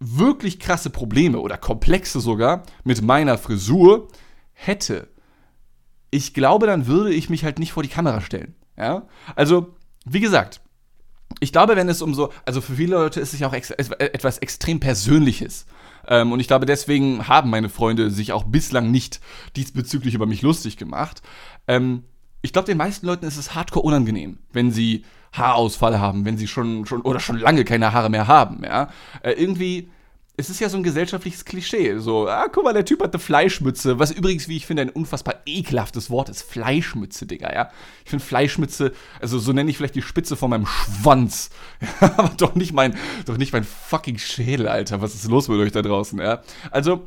wirklich 0.00 0.58
krasse 0.58 0.90
Probleme 0.90 1.38
oder 1.38 1.56
komplexe 1.56 2.20
sogar 2.20 2.64
mit 2.84 3.02
meiner 3.02 3.38
Frisur 3.38 4.08
hätte, 4.52 5.08
ich 6.10 6.34
glaube, 6.34 6.66
dann 6.66 6.86
würde 6.86 7.12
ich 7.12 7.30
mich 7.30 7.44
halt 7.44 7.58
nicht 7.58 7.72
vor 7.72 7.82
die 7.82 7.88
Kamera 7.88 8.20
stellen. 8.20 8.54
Ja? 8.76 9.06
Also, 9.34 9.74
wie 10.04 10.20
gesagt, 10.20 10.60
ich 11.40 11.52
glaube, 11.52 11.76
wenn 11.76 11.88
es 11.88 12.02
um 12.02 12.14
so, 12.14 12.32
also 12.44 12.60
für 12.60 12.74
viele 12.74 12.96
Leute 12.96 13.20
ist 13.20 13.32
es 13.32 13.40
ja 13.40 13.48
auch 13.48 13.54
ex 13.54 13.70
etwas 13.70 14.38
extrem 14.38 14.80
Persönliches. 14.80 15.66
Ähm, 16.06 16.32
und 16.32 16.40
ich 16.40 16.48
glaube, 16.48 16.66
deswegen 16.66 17.28
haben 17.28 17.48
meine 17.48 17.68
Freunde 17.68 18.10
sich 18.10 18.32
auch 18.32 18.44
bislang 18.44 18.90
nicht 18.90 19.20
diesbezüglich 19.56 20.14
über 20.14 20.26
mich 20.26 20.42
lustig 20.42 20.76
gemacht. 20.76 21.22
Ähm, 21.68 22.04
ich 22.42 22.52
glaube, 22.52 22.66
den 22.66 22.76
meisten 22.76 23.06
Leuten 23.06 23.24
ist 23.24 23.36
es 23.36 23.54
hardcore 23.54 23.86
unangenehm, 23.86 24.38
wenn 24.52 24.72
sie 24.72 25.04
Haarausfall 25.32 25.98
haben, 25.98 26.24
wenn 26.24 26.36
sie 26.36 26.46
schon, 26.46 26.86
schon 26.86 27.02
oder 27.02 27.20
schon 27.20 27.38
lange 27.38 27.64
keine 27.64 27.92
Haare 27.92 28.10
mehr 28.10 28.26
haben, 28.26 28.62
ja. 28.64 28.90
Äh, 29.22 29.32
irgendwie, 29.32 29.88
es 30.36 30.48
ist 30.48 30.60
ja 30.60 30.68
so 30.68 30.76
ein 30.76 30.82
gesellschaftliches 30.82 31.44
Klischee. 31.44 31.98
So, 31.98 32.26
ah, 32.26 32.48
guck 32.50 32.64
mal, 32.64 32.72
der 32.72 32.84
Typ 32.84 33.02
hat 33.02 33.12
eine 33.12 33.20
Fleischmütze. 33.20 33.98
Was 33.98 34.10
übrigens, 34.10 34.48
wie 34.48 34.56
ich 34.56 34.66
finde, 34.66 34.82
ein 34.82 34.90
unfassbar 34.90 35.36
ekelhaftes 35.44 36.10
Wort 36.10 36.28
ist. 36.30 36.42
Fleischmütze, 36.42 37.26
Digga, 37.26 37.52
ja. 37.52 37.70
Ich 38.04 38.10
finde 38.10 38.24
Fleischmütze, 38.24 38.92
also 39.20 39.38
so 39.38 39.52
nenne 39.52 39.70
ich 39.70 39.76
vielleicht 39.76 39.94
die 39.94 40.02
Spitze 40.02 40.36
von 40.36 40.50
meinem 40.50 40.66
Schwanz. 40.66 41.50
Aber 42.00 42.32
doch 42.36 42.54
nicht 42.54 42.72
mein, 42.72 42.96
doch 43.26 43.36
nicht 43.36 43.52
mein 43.52 43.64
fucking 43.64 44.18
Schädel, 44.18 44.68
Alter. 44.68 45.02
Was 45.02 45.14
ist 45.14 45.28
los 45.28 45.48
mit 45.48 45.58
euch 45.58 45.72
da 45.72 45.82
draußen, 45.82 46.18
ja? 46.18 46.42
Also, 46.70 47.06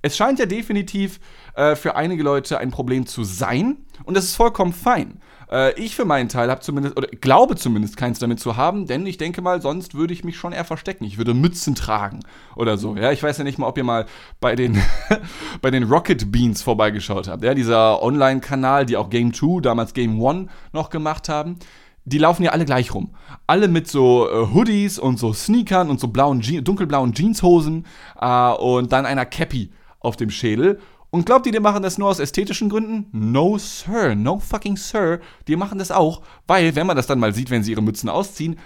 es 0.00 0.16
scheint 0.16 0.38
ja 0.38 0.46
definitiv 0.46 1.20
äh, 1.54 1.76
für 1.76 1.94
einige 1.94 2.22
Leute 2.22 2.58
ein 2.58 2.70
Problem 2.70 3.06
zu 3.06 3.22
sein. 3.22 3.76
Und 4.04 4.16
das 4.16 4.24
ist 4.24 4.36
vollkommen 4.36 4.72
fein. 4.72 5.20
Äh, 5.52 5.78
ich 5.78 5.94
für 5.94 6.04
meinen 6.04 6.28
Teil 6.28 6.50
habe 6.50 6.60
zumindest, 6.62 6.96
oder 6.96 7.08
glaube 7.08 7.56
zumindest 7.56 7.96
keins 7.96 8.18
damit 8.18 8.40
zu 8.40 8.56
haben, 8.56 8.86
denn 8.86 9.06
ich 9.06 9.18
denke 9.18 9.42
mal, 9.42 9.60
sonst 9.60 9.94
würde 9.94 10.14
ich 10.14 10.24
mich 10.24 10.36
schon 10.36 10.52
eher 10.52 10.64
verstecken. 10.64 11.04
Ich 11.04 11.18
würde 11.18 11.34
Mützen 11.34 11.74
tragen 11.74 12.20
oder 12.56 12.78
so. 12.78 12.96
Ja, 12.96 13.12
ich 13.12 13.22
weiß 13.22 13.38
ja 13.38 13.44
nicht 13.44 13.58
mal, 13.58 13.66
ob 13.66 13.76
ihr 13.76 13.84
mal 13.84 14.06
bei 14.40 14.56
den, 14.56 14.80
bei 15.60 15.70
den 15.70 15.84
Rocket 15.84 16.32
Beans 16.32 16.62
vorbeigeschaut 16.62 17.28
habt. 17.28 17.44
Ja, 17.44 17.54
dieser 17.54 18.02
Online-Kanal, 18.02 18.86
die 18.86 18.96
auch 18.96 19.10
Game 19.10 19.34
2, 19.34 19.60
damals 19.60 19.92
Game 19.92 20.24
1 20.24 20.50
noch 20.72 20.90
gemacht 20.90 21.28
haben 21.28 21.58
die 22.04 22.18
laufen 22.18 22.42
ja 22.42 22.50
alle 22.50 22.64
gleich 22.64 22.94
rum. 22.94 23.14
Alle 23.46 23.68
mit 23.68 23.86
so 23.88 24.28
äh, 24.28 24.52
Hoodies 24.52 24.98
und 24.98 25.18
so 25.18 25.32
Sneakern 25.32 25.88
und 25.88 26.00
so 26.00 26.08
blauen 26.08 26.40
Je 26.40 26.60
dunkelblauen 26.60 27.12
Jeanshosen 27.12 27.86
äh, 28.20 28.52
und 28.54 28.92
dann 28.92 29.06
einer 29.06 29.24
Cappy 29.24 29.70
auf 30.00 30.16
dem 30.16 30.30
Schädel 30.30 30.80
Und 31.12 31.26
glaubt 31.26 31.44
ihr, 31.44 31.52
die 31.52 31.60
machen 31.60 31.82
das 31.82 31.98
nur 31.98 32.08
aus 32.08 32.20
ästhetischen 32.20 32.70
Gründen? 32.70 33.06
No, 33.12 33.58
sir. 33.58 34.14
No 34.14 34.38
fucking 34.38 34.78
sir. 34.78 35.20
Die 35.46 35.56
machen 35.56 35.78
das 35.78 35.90
auch, 35.90 36.22
weil, 36.46 36.74
wenn 36.74 36.86
man 36.86 36.96
das 36.96 37.06
dann 37.06 37.18
mal 37.18 37.34
sieht, 37.34 37.50
wenn 37.50 37.62
sie 37.62 37.72
ihre 37.72 37.82
Mützen 37.82 38.08
ausziehen, 38.08 38.58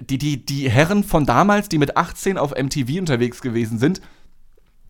die, 0.00 0.18
die, 0.18 0.44
die 0.44 0.68
Herren 0.68 1.02
von 1.02 1.24
damals, 1.24 1.70
die 1.70 1.78
mit 1.78 1.96
18 1.96 2.36
auf 2.36 2.50
MTV 2.50 2.98
unterwegs 2.98 3.40
gewesen 3.40 3.78
sind, 3.78 4.02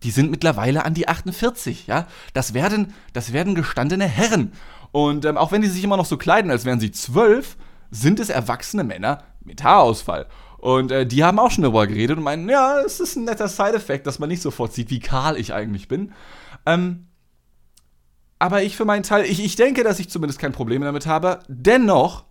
die 0.03 0.11
sind 0.11 0.29
mittlerweile 0.29 0.83
an 0.83 0.93
die 0.93 1.07
48, 1.07 1.87
ja. 1.87 2.05
Das 2.33 2.53
werden, 2.53 2.93
das 3.13 3.31
werden 3.31 3.55
gestandene 3.55 4.05
Herren. 4.05 4.51
Und 4.91 5.23
ähm, 5.23 5.37
auch 5.37 5.53
wenn 5.53 5.61
die 5.61 5.69
sich 5.69 5.85
immer 5.85 5.95
noch 5.95 6.05
so 6.05 6.17
kleiden, 6.17 6.51
als 6.51 6.65
wären 6.65 6.81
sie 6.81 6.91
zwölf, 6.91 7.55
sind 7.91 8.19
es 8.19 8.27
erwachsene 8.27 8.83
Männer 8.83 9.23
mit 9.41 9.63
Haarausfall. 9.63 10.27
Und 10.57 10.91
äh, 10.91 11.05
die 11.05 11.23
haben 11.23 11.39
auch 11.39 11.51
schon 11.51 11.61
darüber 11.61 11.87
geredet 11.87 12.17
und 12.17 12.23
meinen, 12.23 12.49
ja, 12.49 12.81
es 12.81 12.99
ist 12.99 13.15
ein 13.15 13.23
netter 13.23 13.47
Side-Effekt, 13.47 14.05
dass 14.05 14.19
man 14.19 14.27
nicht 14.27 14.41
sofort 14.41 14.73
sieht, 14.73 14.89
wie 14.89 14.99
kahl 14.99 15.37
ich 15.37 15.53
eigentlich 15.53 15.87
bin. 15.87 16.11
Ähm, 16.67 17.07
aber 18.39 18.61
ich 18.61 18.75
für 18.75 18.85
meinen 18.85 19.03
Teil, 19.03 19.25
ich, 19.25 19.43
ich 19.43 19.55
denke, 19.55 19.83
dass 19.83 19.99
ich 19.99 20.09
zumindest 20.09 20.39
kein 20.39 20.51
Problem 20.51 20.83
damit 20.83 21.07
habe. 21.07 21.39
Dennoch 21.47 22.25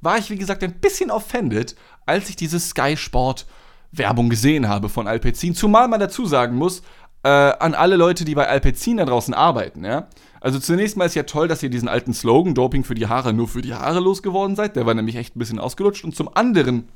war 0.00 0.16
ich, 0.16 0.30
wie 0.30 0.38
gesagt, 0.38 0.62
ein 0.62 0.80
bisschen 0.80 1.10
offended, 1.10 1.76
als 2.06 2.30
ich 2.30 2.36
diese 2.36 2.58
Sky 2.58 2.96
Sport 2.96 3.46
Werbung 3.92 4.30
gesehen 4.30 4.68
habe 4.68 4.88
von 4.88 5.06
Alpecin. 5.06 5.54
Zumal 5.54 5.88
man 5.88 6.00
dazu 6.00 6.24
sagen 6.24 6.56
muss, 6.56 6.82
äh, 7.24 7.28
an 7.28 7.74
alle 7.74 7.96
Leute, 7.96 8.24
die 8.24 8.34
bei 8.34 8.48
Alpecin 8.48 8.96
da 8.96 9.04
draußen 9.04 9.34
arbeiten, 9.34 9.84
ja. 9.84 10.08
Also 10.40 10.58
zunächst 10.58 10.96
mal 10.96 11.04
ist 11.04 11.16
ja 11.16 11.24
toll, 11.24 11.48
dass 11.48 11.62
ihr 11.62 11.68
diesen 11.68 11.88
alten 11.88 12.14
Slogan 12.14 12.54
Doping 12.54 12.84
für 12.84 12.94
die 12.94 13.08
Haare 13.08 13.34
nur 13.34 13.46
für 13.46 13.60
die 13.60 13.74
Haare 13.74 14.00
losgeworden 14.00 14.56
seid. 14.56 14.74
Der 14.74 14.86
war 14.86 14.94
nämlich 14.94 15.16
echt 15.16 15.36
ein 15.36 15.38
bisschen 15.38 15.58
ausgelutscht. 15.58 16.02
Und 16.02 16.16
zum 16.16 16.34
anderen, 16.34 16.88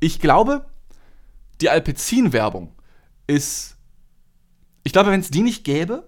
ich 0.00 0.18
glaube, 0.18 0.64
die 1.60 1.68
Alpecin-Werbung 1.68 2.72
ist 3.26 3.75
ich 4.86 4.92
glaube, 4.92 5.10
wenn 5.10 5.20
es 5.20 5.30
die 5.30 5.42
nicht 5.42 5.64
gäbe, 5.64 6.04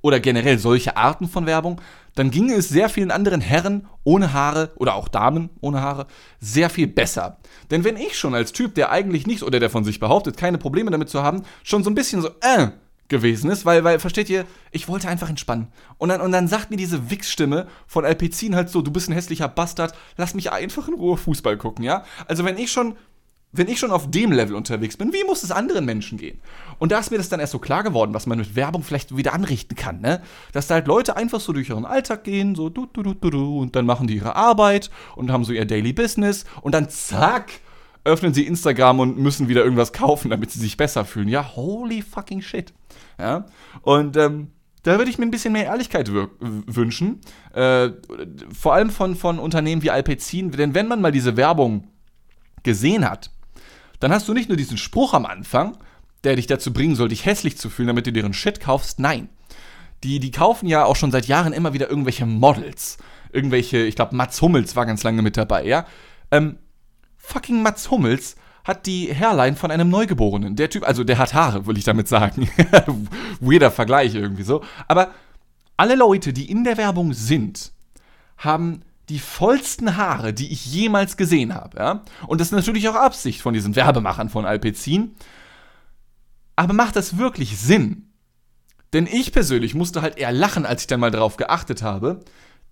oder 0.00 0.20
generell 0.20 0.58
solche 0.58 0.96
Arten 0.96 1.28
von 1.28 1.46
Werbung, 1.46 1.80
dann 2.14 2.30
ginge 2.30 2.54
es 2.54 2.68
sehr 2.68 2.88
vielen 2.88 3.10
anderen 3.10 3.40
Herren 3.40 3.86
ohne 4.04 4.32
Haare 4.32 4.72
oder 4.76 4.94
auch 4.94 5.08
Damen 5.08 5.50
ohne 5.60 5.80
Haare 5.80 6.06
sehr 6.40 6.68
viel 6.68 6.88
besser. 6.88 7.38
Denn 7.70 7.84
wenn 7.84 7.96
ich 7.96 8.18
schon 8.18 8.34
als 8.34 8.52
Typ, 8.52 8.74
der 8.74 8.90
eigentlich 8.90 9.26
nicht 9.26 9.42
oder 9.42 9.60
der 9.60 9.70
von 9.70 9.84
sich 9.84 10.00
behauptet, 10.00 10.36
keine 10.36 10.58
Probleme 10.58 10.90
damit 10.90 11.08
zu 11.08 11.22
haben, 11.22 11.42
schon 11.62 11.84
so 11.84 11.90
ein 11.90 11.94
bisschen 11.94 12.20
so 12.20 12.30
äh 12.40 12.68
gewesen 13.08 13.50
ist, 13.50 13.66
weil, 13.66 13.84
weil, 13.84 13.98
versteht 13.98 14.30
ihr, 14.30 14.46
ich 14.70 14.88
wollte 14.88 15.08
einfach 15.08 15.28
entspannen. 15.28 15.68
Und 15.98 16.08
dann, 16.08 16.22
und 16.22 16.32
dann 16.32 16.48
sagt 16.48 16.70
mir 16.70 16.78
diese 16.78 17.10
Wichsstimme 17.10 17.66
von 17.86 18.06
Alpecin 18.06 18.56
halt 18.56 18.70
so, 18.70 18.80
du 18.80 18.90
bist 18.90 19.08
ein 19.08 19.12
hässlicher 19.12 19.48
Bastard, 19.48 19.94
lass 20.16 20.32
mich 20.34 20.50
einfach 20.50 20.88
in 20.88 20.94
Ruhe 20.94 21.18
Fußball 21.18 21.58
gucken, 21.58 21.84
ja? 21.84 22.04
Also 22.26 22.44
wenn 22.44 22.56
ich 22.56 22.72
schon 22.72 22.96
wenn 23.52 23.68
ich 23.68 23.78
schon 23.78 23.90
auf 23.90 24.10
dem 24.10 24.32
Level 24.32 24.56
unterwegs 24.56 24.96
bin, 24.96 25.12
wie 25.12 25.24
muss 25.24 25.42
es 25.42 25.50
anderen 25.50 25.84
Menschen 25.84 26.16
gehen? 26.16 26.40
Und 26.78 26.90
da 26.90 26.98
ist 26.98 27.10
mir 27.10 27.18
das 27.18 27.28
dann 27.28 27.38
erst 27.38 27.52
so 27.52 27.58
klar 27.58 27.82
geworden, 27.82 28.14
was 28.14 28.26
man 28.26 28.38
mit 28.38 28.56
Werbung 28.56 28.82
vielleicht 28.82 29.14
wieder 29.16 29.34
anrichten 29.34 29.76
kann, 29.76 30.00
ne? 30.00 30.22
Dass 30.52 30.66
da 30.66 30.74
halt 30.74 30.86
Leute 30.86 31.16
einfach 31.16 31.40
so 31.40 31.52
durch 31.52 31.68
ihren 31.68 31.84
Alltag 31.84 32.24
gehen, 32.24 32.54
so 32.54 32.70
du, 32.70 32.86
du, 32.86 33.02
du, 33.02 33.14
du, 33.14 33.30
du, 33.30 33.58
und 33.60 33.76
dann 33.76 33.84
machen 33.84 34.06
die 34.06 34.16
ihre 34.16 34.36
Arbeit 34.36 34.90
und 35.16 35.30
haben 35.30 35.44
so 35.44 35.52
ihr 35.52 35.66
Daily 35.66 35.92
Business 35.92 36.46
und 36.62 36.74
dann 36.74 36.88
zack, 36.88 37.52
öffnen 38.04 38.32
sie 38.32 38.46
Instagram 38.46 39.00
und 39.00 39.18
müssen 39.18 39.48
wieder 39.48 39.62
irgendwas 39.62 39.92
kaufen, 39.92 40.30
damit 40.30 40.50
sie 40.50 40.58
sich 40.58 40.76
besser 40.76 41.04
fühlen. 41.04 41.28
Ja, 41.28 41.54
holy 41.54 42.02
fucking 42.02 42.40
shit. 42.40 42.72
Ja? 43.18 43.46
Und, 43.82 44.16
ähm, 44.16 44.48
da 44.82 44.98
würde 44.98 45.10
ich 45.10 45.18
mir 45.18 45.26
ein 45.26 45.30
bisschen 45.30 45.52
mehr 45.52 45.66
Ehrlichkeit 45.66 46.10
wünschen. 46.10 47.20
Äh, 47.54 47.90
vor 48.52 48.74
allem 48.74 48.90
von, 48.90 49.14
von 49.14 49.38
Unternehmen 49.38 49.82
wie 49.82 49.92
Alpecin. 49.92 50.50
Denn 50.50 50.74
wenn 50.74 50.88
man 50.88 51.00
mal 51.00 51.12
diese 51.12 51.36
Werbung 51.36 51.86
gesehen 52.64 53.08
hat, 53.08 53.30
dann 54.02 54.12
hast 54.12 54.28
du 54.28 54.34
nicht 54.34 54.48
nur 54.48 54.56
diesen 54.56 54.76
Spruch 54.76 55.14
am 55.14 55.26
Anfang, 55.26 55.76
der 56.24 56.36
dich 56.36 56.46
dazu 56.46 56.72
bringen 56.72 56.96
soll, 56.96 57.08
dich 57.08 57.24
hässlich 57.24 57.56
zu 57.56 57.70
fühlen, 57.70 57.88
damit 57.88 58.06
du 58.06 58.12
deren 58.12 58.34
Shit 58.34 58.60
kaufst. 58.60 59.00
Nein. 59.00 59.28
Die, 60.02 60.18
die 60.18 60.30
kaufen 60.30 60.66
ja 60.66 60.84
auch 60.84 60.96
schon 60.96 61.12
seit 61.12 61.26
Jahren 61.26 61.52
immer 61.52 61.72
wieder 61.72 61.88
irgendwelche 61.88 62.26
Models. 62.26 62.98
Irgendwelche, 63.32 63.78
ich 63.78 63.94
glaube, 63.94 64.16
Mats 64.16 64.42
Hummels 64.42 64.74
war 64.76 64.86
ganz 64.86 65.02
lange 65.04 65.22
mit 65.22 65.36
dabei, 65.36 65.64
ja. 65.64 65.86
Ähm, 66.30 66.58
fucking 67.16 67.62
Mats 67.62 67.90
Hummels 67.90 68.36
hat 68.64 68.86
die 68.86 69.12
Hairline 69.14 69.56
von 69.56 69.70
einem 69.70 69.88
Neugeborenen. 69.88 70.56
Der 70.56 70.70
Typ, 70.70 70.86
also 70.86 71.04
der 71.04 71.18
hat 71.18 71.34
Haare, 71.34 71.66
will 71.66 71.78
ich 71.78 71.84
damit 71.84 72.08
sagen. 72.08 72.48
Weirder 73.40 73.70
Vergleich 73.70 74.14
irgendwie 74.14 74.44
so. 74.44 74.62
Aber 74.86 75.10
alle 75.76 75.94
Leute, 75.96 76.32
die 76.32 76.50
in 76.50 76.64
der 76.64 76.76
Werbung 76.76 77.12
sind, 77.12 77.72
haben 78.36 78.82
die 79.12 79.18
vollsten 79.18 79.98
Haare, 79.98 80.32
die 80.32 80.50
ich 80.50 80.64
jemals 80.64 81.18
gesehen 81.18 81.54
habe. 81.54 81.78
Ja? 81.78 82.02
Und 82.26 82.40
das 82.40 82.48
ist 82.48 82.52
natürlich 82.52 82.88
auch 82.88 82.94
Absicht 82.94 83.42
von 83.42 83.52
diesen 83.52 83.76
Werbemachern 83.76 84.30
von 84.30 84.46
Alpecin. 84.46 85.14
Aber 86.56 86.72
macht 86.72 86.96
das 86.96 87.18
wirklich 87.18 87.58
Sinn? 87.58 88.08
Denn 88.94 89.06
ich 89.06 89.32
persönlich 89.32 89.74
musste 89.74 90.00
halt 90.00 90.16
eher 90.16 90.32
lachen, 90.32 90.64
als 90.64 90.82
ich 90.82 90.86
dann 90.86 91.00
mal 91.00 91.10
darauf 91.10 91.36
geachtet 91.36 91.82
habe. 91.82 92.20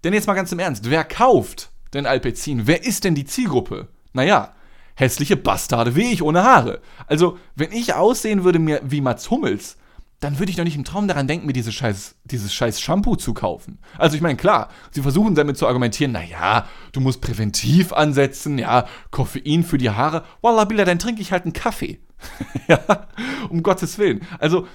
Denn 0.03 0.15
jetzt 0.15 0.27
mal 0.27 0.35
ganz 0.35 0.51
im 0.51 0.59
Ernst, 0.59 0.89
wer 0.89 1.05
kauft 1.05 1.73
denn 1.93 2.07
Alpecin? 2.07 2.67
Wer 2.67 2.85
ist 2.85 3.05
denn 3.05 3.15
die 3.15 3.27
Zielgruppe? 3.27 3.89
Naja, 4.15 4.55
hässliche 4.95 5.37
Bastarde 5.37 5.95
wie 5.95 6.11
ich 6.11 6.23
ohne 6.23 6.43
Haare. 6.43 6.81
Also, 7.07 7.39
wenn 7.55 7.73
ich 7.73 7.93
aussehen 7.93 8.45
würde 8.45 8.81
wie 8.91 9.03
Mats 9.03 9.31
Hummels, 9.31 9.77
dann 10.21 10.39
würde 10.39 10.51
ich 10.51 10.57
doch 10.57 10.65
nicht 10.65 10.77
im 10.77 10.85
Traum 10.85 11.09
daran 11.09 11.27
denken, 11.27 11.47
mir 11.47 11.55
diese 11.55 11.73
scheiß, 11.73 12.17
dieses 12.25 12.53
scheiß 12.53 12.81
Shampoo 12.81 13.17
zu 13.17 13.33
kaufen. 13.33 13.79
Also 13.97 14.17
ich 14.17 14.23
meine, 14.23 14.37
klar, 14.37 14.69
sie 14.91 15.01
versuchen 15.01 15.35
damit 15.35 15.57
zu 15.57 15.67
argumentieren, 15.67 16.13
naja, 16.13 16.67
du 16.93 17.01
musst 17.01 17.23
präventiv 17.23 17.95
ansetzen, 17.95 18.59
ja, 18.59 18.87
Koffein 19.11 19.65
für 19.65 19.79
die 19.79 19.91
Haare. 19.91 20.25
Wallah, 20.43 20.67
Bilder, 20.67 20.85
dann 20.85 20.99
trinke 20.99 21.23
ich 21.23 21.33
halt 21.33 21.45
einen 21.45 21.55
Kaffee. 21.55 22.01
ja, 22.69 23.09
um 23.49 23.63
Gottes 23.63 23.97
Willen. 23.97 24.21
Also, 24.39 24.69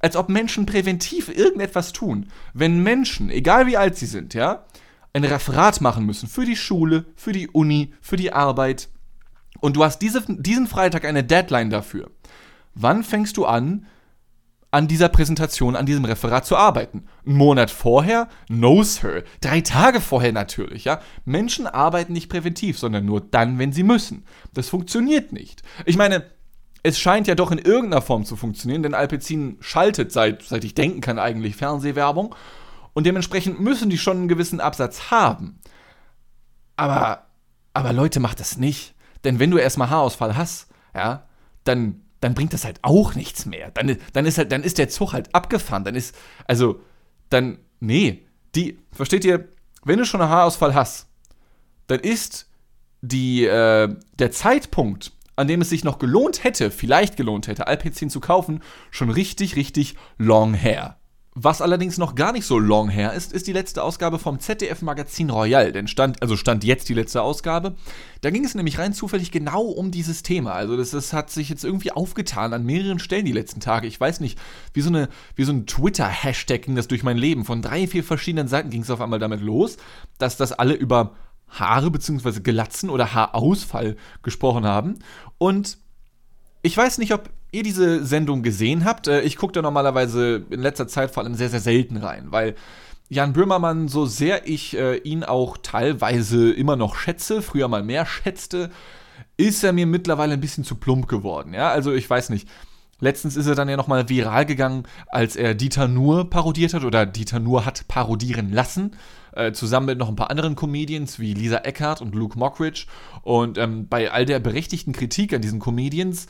als 0.00 0.16
ob 0.16 0.28
Menschen 0.28 0.66
präventiv 0.66 1.28
irgendetwas 1.28 1.92
tun. 1.92 2.28
Wenn 2.52 2.82
Menschen, 2.82 3.30
egal 3.30 3.66
wie 3.66 3.78
alt 3.78 3.96
sie 3.96 4.06
sind, 4.06 4.34
ja, 4.34 4.64
ein 5.14 5.24
Referat 5.24 5.80
machen 5.80 6.04
müssen 6.04 6.28
für 6.28 6.44
die 6.44 6.56
Schule, 6.56 7.06
für 7.16 7.32
die 7.32 7.48
Uni, 7.48 7.94
für 8.02 8.16
die 8.16 8.32
Arbeit, 8.32 8.88
und 9.60 9.76
du 9.76 9.84
hast 9.84 9.98
diese, 10.00 10.22
diesen 10.28 10.66
Freitag 10.66 11.04
eine 11.04 11.24
Deadline 11.24 11.70
dafür. 11.70 12.10
Wann 12.74 13.02
fängst 13.02 13.36
du 13.36 13.46
an, 13.46 13.86
an 14.70 14.86
dieser 14.86 15.08
Präsentation, 15.08 15.74
an 15.74 15.86
diesem 15.86 16.04
Referat 16.04 16.46
zu 16.46 16.56
arbeiten. 16.56 17.04
Ein 17.26 17.34
Monat 17.34 17.70
vorher? 17.70 18.28
No, 18.48 18.82
Sir. 18.82 19.24
Drei 19.40 19.60
Tage 19.62 20.00
vorher 20.00 20.32
natürlich, 20.32 20.84
ja. 20.84 21.00
Menschen 21.24 21.66
arbeiten 21.66 22.12
nicht 22.12 22.28
präventiv, 22.28 22.78
sondern 22.78 23.04
nur 23.04 23.20
dann, 23.20 23.58
wenn 23.58 23.72
sie 23.72 23.82
müssen. 23.82 24.24
Das 24.54 24.68
funktioniert 24.68 25.32
nicht. 25.32 25.62
Ich 25.86 25.96
meine, 25.96 26.24
es 26.82 26.98
scheint 26.98 27.26
ja 27.26 27.34
doch 27.34 27.50
in 27.50 27.58
irgendeiner 27.58 28.02
Form 28.02 28.24
zu 28.24 28.36
funktionieren, 28.36 28.82
denn 28.82 28.94
Alpecin 28.94 29.56
schaltet 29.60 30.12
seit, 30.12 30.42
seit 30.42 30.64
ich 30.64 30.74
denken 30.74 31.00
kann 31.00 31.18
eigentlich 31.18 31.56
Fernsehwerbung 31.56 32.34
und 32.94 33.06
dementsprechend 33.06 33.60
müssen 33.60 33.90
die 33.90 33.98
schon 33.98 34.18
einen 34.18 34.28
gewissen 34.28 34.60
Absatz 34.60 35.10
haben. 35.10 35.60
Aber, 36.76 37.26
aber 37.74 37.92
Leute, 37.92 38.20
macht 38.20 38.40
das 38.40 38.56
nicht. 38.56 38.94
Denn 39.24 39.38
wenn 39.38 39.50
du 39.50 39.58
erstmal 39.58 39.90
Haarausfall 39.90 40.36
hast, 40.36 40.68
ja, 40.94 41.24
dann 41.64 42.02
dann 42.20 42.34
bringt 42.34 42.52
das 42.52 42.64
halt 42.64 42.78
auch 42.82 43.14
nichts 43.14 43.46
mehr. 43.46 43.70
Dann, 43.70 43.96
dann, 44.12 44.26
ist 44.26 44.38
halt, 44.38 44.52
dann 44.52 44.62
ist 44.62 44.78
der 44.78 44.88
Zug 44.88 45.12
halt 45.12 45.34
abgefahren. 45.34 45.84
Dann 45.84 45.94
ist, 45.94 46.14
also, 46.46 46.80
dann, 47.30 47.58
nee. 47.80 48.26
Die, 48.54 48.78
versteht 48.92 49.24
ihr, 49.24 49.48
wenn 49.84 49.98
du 49.98 50.04
schon 50.04 50.20
einen 50.20 50.30
Haarausfall 50.30 50.74
hast, 50.74 51.08
dann 51.86 52.00
ist 52.00 52.48
die, 53.00 53.44
äh, 53.44 53.88
der 54.18 54.30
Zeitpunkt, 54.32 55.12
an 55.36 55.48
dem 55.48 55.62
es 55.62 55.70
sich 55.70 55.84
noch 55.84 55.98
gelohnt 55.98 56.44
hätte, 56.44 56.70
vielleicht 56.70 57.16
gelohnt 57.16 57.48
hätte, 57.48 57.66
Alpecin 57.66 58.10
zu 58.10 58.20
kaufen, 58.20 58.62
schon 58.90 59.10
richtig, 59.10 59.56
richtig 59.56 59.96
long 60.18 60.52
hair. 60.52 60.99
Was 61.42 61.62
allerdings 61.62 61.96
noch 61.96 62.16
gar 62.16 62.32
nicht 62.32 62.44
so 62.44 62.58
long 62.58 62.90
her 62.90 63.14
ist, 63.14 63.32
ist 63.32 63.46
die 63.46 63.54
letzte 63.54 63.82
Ausgabe 63.82 64.18
vom 64.18 64.40
ZDF-Magazin 64.40 65.30
Royal. 65.30 65.72
Denn 65.72 65.88
stand, 65.88 66.20
also 66.20 66.36
stand 66.36 66.64
jetzt 66.64 66.90
die 66.90 66.94
letzte 66.94 67.22
Ausgabe. 67.22 67.76
Da 68.20 68.28
ging 68.28 68.44
es 68.44 68.54
nämlich 68.54 68.78
rein 68.78 68.92
zufällig 68.92 69.30
genau 69.30 69.62
um 69.62 69.90
dieses 69.90 70.22
Thema. 70.22 70.52
Also 70.52 70.76
das, 70.76 70.90
das 70.90 71.14
hat 71.14 71.30
sich 71.30 71.48
jetzt 71.48 71.64
irgendwie 71.64 71.92
aufgetan 71.92 72.52
an 72.52 72.66
mehreren 72.66 72.98
Stellen 72.98 73.24
die 73.24 73.32
letzten 73.32 73.60
Tage. 73.60 73.86
Ich 73.86 73.98
weiß 73.98 74.20
nicht, 74.20 74.38
wie 74.74 74.82
so, 74.82 74.90
eine, 74.90 75.08
wie 75.34 75.44
so 75.44 75.52
ein 75.52 75.64
Twitter-Hashtag 75.64 76.60
ging 76.60 76.74
das 76.74 76.88
durch 76.88 77.04
mein 77.04 77.16
Leben. 77.16 77.46
Von 77.46 77.62
drei, 77.62 77.86
vier 77.86 78.04
verschiedenen 78.04 78.46
Seiten 78.46 78.68
ging 78.68 78.82
es 78.82 78.90
auf 78.90 79.00
einmal 79.00 79.18
damit 79.18 79.40
los, 79.40 79.78
dass 80.18 80.36
das 80.36 80.52
alle 80.52 80.74
über 80.74 81.14
Haare 81.48 81.90
bzw. 81.90 82.40
Glatzen 82.40 82.90
oder 82.90 83.14
Haarausfall 83.14 83.96
gesprochen 84.22 84.66
haben. 84.66 84.98
Und 85.38 85.78
ich 86.60 86.76
weiß 86.76 86.98
nicht, 86.98 87.14
ob 87.14 87.30
ihr 87.52 87.62
diese 87.62 88.04
Sendung 88.04 88.42
gesehen 88.42 88.84
habt. 88.84 89.08
Äh, 89.08 89.22
ich 89.22 89.36
gucke 89.36 89.52
da 89.52 89.62
normalerweise 89.62 90.44
in 90.50 90.60
letzter 90.60 90.88
Zeit 90.88 91.10
vor 91.10 91.22
allem 91.22 91.34
sehr, 91.34 91.48
sehr 91.48 91.60
selten 91.60 91.96
rein, 91.96 92.26
weil 92.30 92.54
Jan 93.08 93.32
Böhmermann, 93.32 93.88
so 93.88 94.06
sehr 94.06 94.48
ich 94.48 94.76
äh, 94.76 94.96
ihn 94.98 95.24
auch 95.24 95.56
teilweise 95.56 96.52
immer 96.52 96.76
noch 96.76 96.94
schätze, 96.94 97.42
früher 97.42 97.66
mal 97.66 97.82
mehr 97.82 98.06
schätzte, 98.06 98.70
ist 99.36 99.64
er 99.64 99.72
mir 99.72 99.86
mittlerweile 99.86 100.34
ein 100.34 100.40
bisschen 100.40 100.64
zu 100.64 100.76
plump 100.76 101.08
geworden. 101.08 101.52
Ja, 101.52 101.70
also 101.70 101.92
ich 101.92 102.08
weiß 102.08 102.30
nicht. 102.30 102.48
Letztens 103.00 103.34
ist 103.34 103.46
er 103.46 103.54
dann 103.54 103.68
ja 103.68 103.78
nochmal 103.78 104.08
viral 104.10 104.44
gegangen, 104.44 104.84
als 105.08 105.34
er 105.34 105.54
Dieter 105.54 105.88
Nuhr 105.88 106.28
parodiert 106.28 106.74
hat 106.74 106.84
oder 106.84 107.06
Dieter 107.06 107.40
Nuhr 107.40 107.64
hat 107.64 107.88
parodieren 107.88 108.52
lassen. 108.52 108.92
Äh, 109.32 109.52
zusammen 109.52 109.86
mit 109.86 109.98
noch 109.98 110.08
ein 110.08 110.16
paar 110.16 110.30
anderen 110.30 110.54
Comedians 110.54 111.18
wie 111.18 111.34
Lisa 111.34 111.58
Eckert 111.58 112.02
und 112.02 112.14
Luke 112.14 112.38
Mockridge. 112.38 112.86
Und 113.22 113.58
ähm, 113.58 113.88
bei 113.88 114.10
all 114.10 114.26
der 114.26 114.38
berechtigten 114.38 114.92
Kritik 114.92 115.32
an 115.32 115.40
diesen 115.40 115.60
Comedians 115.60 116.26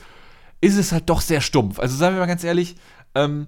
ist 0.61 0.77
es 0.77 0.93
halt 0.93 1.09
doch 1.09 1.21
sehr 1.21 1.41
stumpf. 1.41 1.79
Also 1.79 1.97
sagen 1.97 2.17
wir 2.17 2.21
mal 2.21 2.27
ganz 2.27 2.45
ehrlich, 2.45 2.77
ähm, 3.15 3.47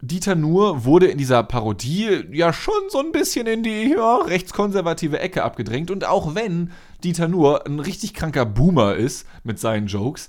Dieter 0.00 0.34
Nuhr 0.34 0.84
wurde 0.84 1.06
in 1.06 1.18
dieser 1.18 1.42
Parodie 1.42 2.24
ja 2.32 2.52
schon 2.52 2.74
so 2.90 2.98
ein 2.98 3.12
bisschen 3.12 3.46
in 3.46 3.62
die 3.62 3.92
ja, 3.92 4.16
rechtskonservative 4.16 5.18
Ecke 5.18 5.42
abgedrängt. 5.42 5.90
Und 5.90 6.04
auch 6.04 6.34
wenn 6.34 6.72
Dieter 7.02 7.28
Nuhr 7.28 7.66
ein 7.66 7.80
richtig 7.80 8.12
kranker 8.12 8.44
Boomer 8.44 8.96
ist 8.96 9.26
mit 9.44 9.58
seinen 9.58 9.86
Jokes, 9.86 10.28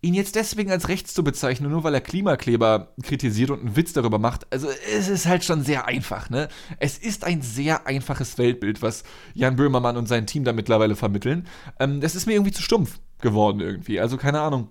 ihn 0.00 0.14
jetzt 0.14 0.36
deswegen 0.36 0.70
als 0.70 0.88
rechts 0.88 1.12
zu 1.12 1.24
bezeichnen, 1.24 1.72
nur 1.72 1.82
weil 1.82 1.94
er 1.94 2.00
Klimakleber 2.00 2.94
kritisiert 3.02 3.50
und 3.50 3.60
einen 3.60 3.76
Witz 3.76 3.92
darüber 3.92 4.20
macht, 4.20 4.46
also 4.52 4.68
es 4.96 5.08
ist 5.08 5.26
halt 5.26 5.42
schon 5.42 5.64
sehr 5.64 5.86
einfach, 5.86 6.30
ne? 6.30 6.48
Es 6.78 6.98
ist 6.98 7.24
ein 7.24 7.42
sehr 7.42 7.88
einfaches 7.88 8.38
Weltbild, 8.38 8.80
was 8.80 9.02
Jan 9.34 9.56
Böhmermann 9.56 9.96
und 9.96 10.06
sein 10.06 10.26
Team 10.26 10.44
da 10.44 10.52
mittlerweile 10.52 10.94
vermitteln. 10.94 11.48
Ähm, 11.80 12.00
das 12.00 12.14
ist 12.14 12.26
mir 12.26 12.34
irgendwie 12.34 12.52
zu 12.52 12.62
stumpf 12.62 13.00
geworden 13.20 13.60
irgendwie. 13.60 13.98
Also 13.98 14.16
keine 14.16 14.40
Ahnung. 14.40 14.68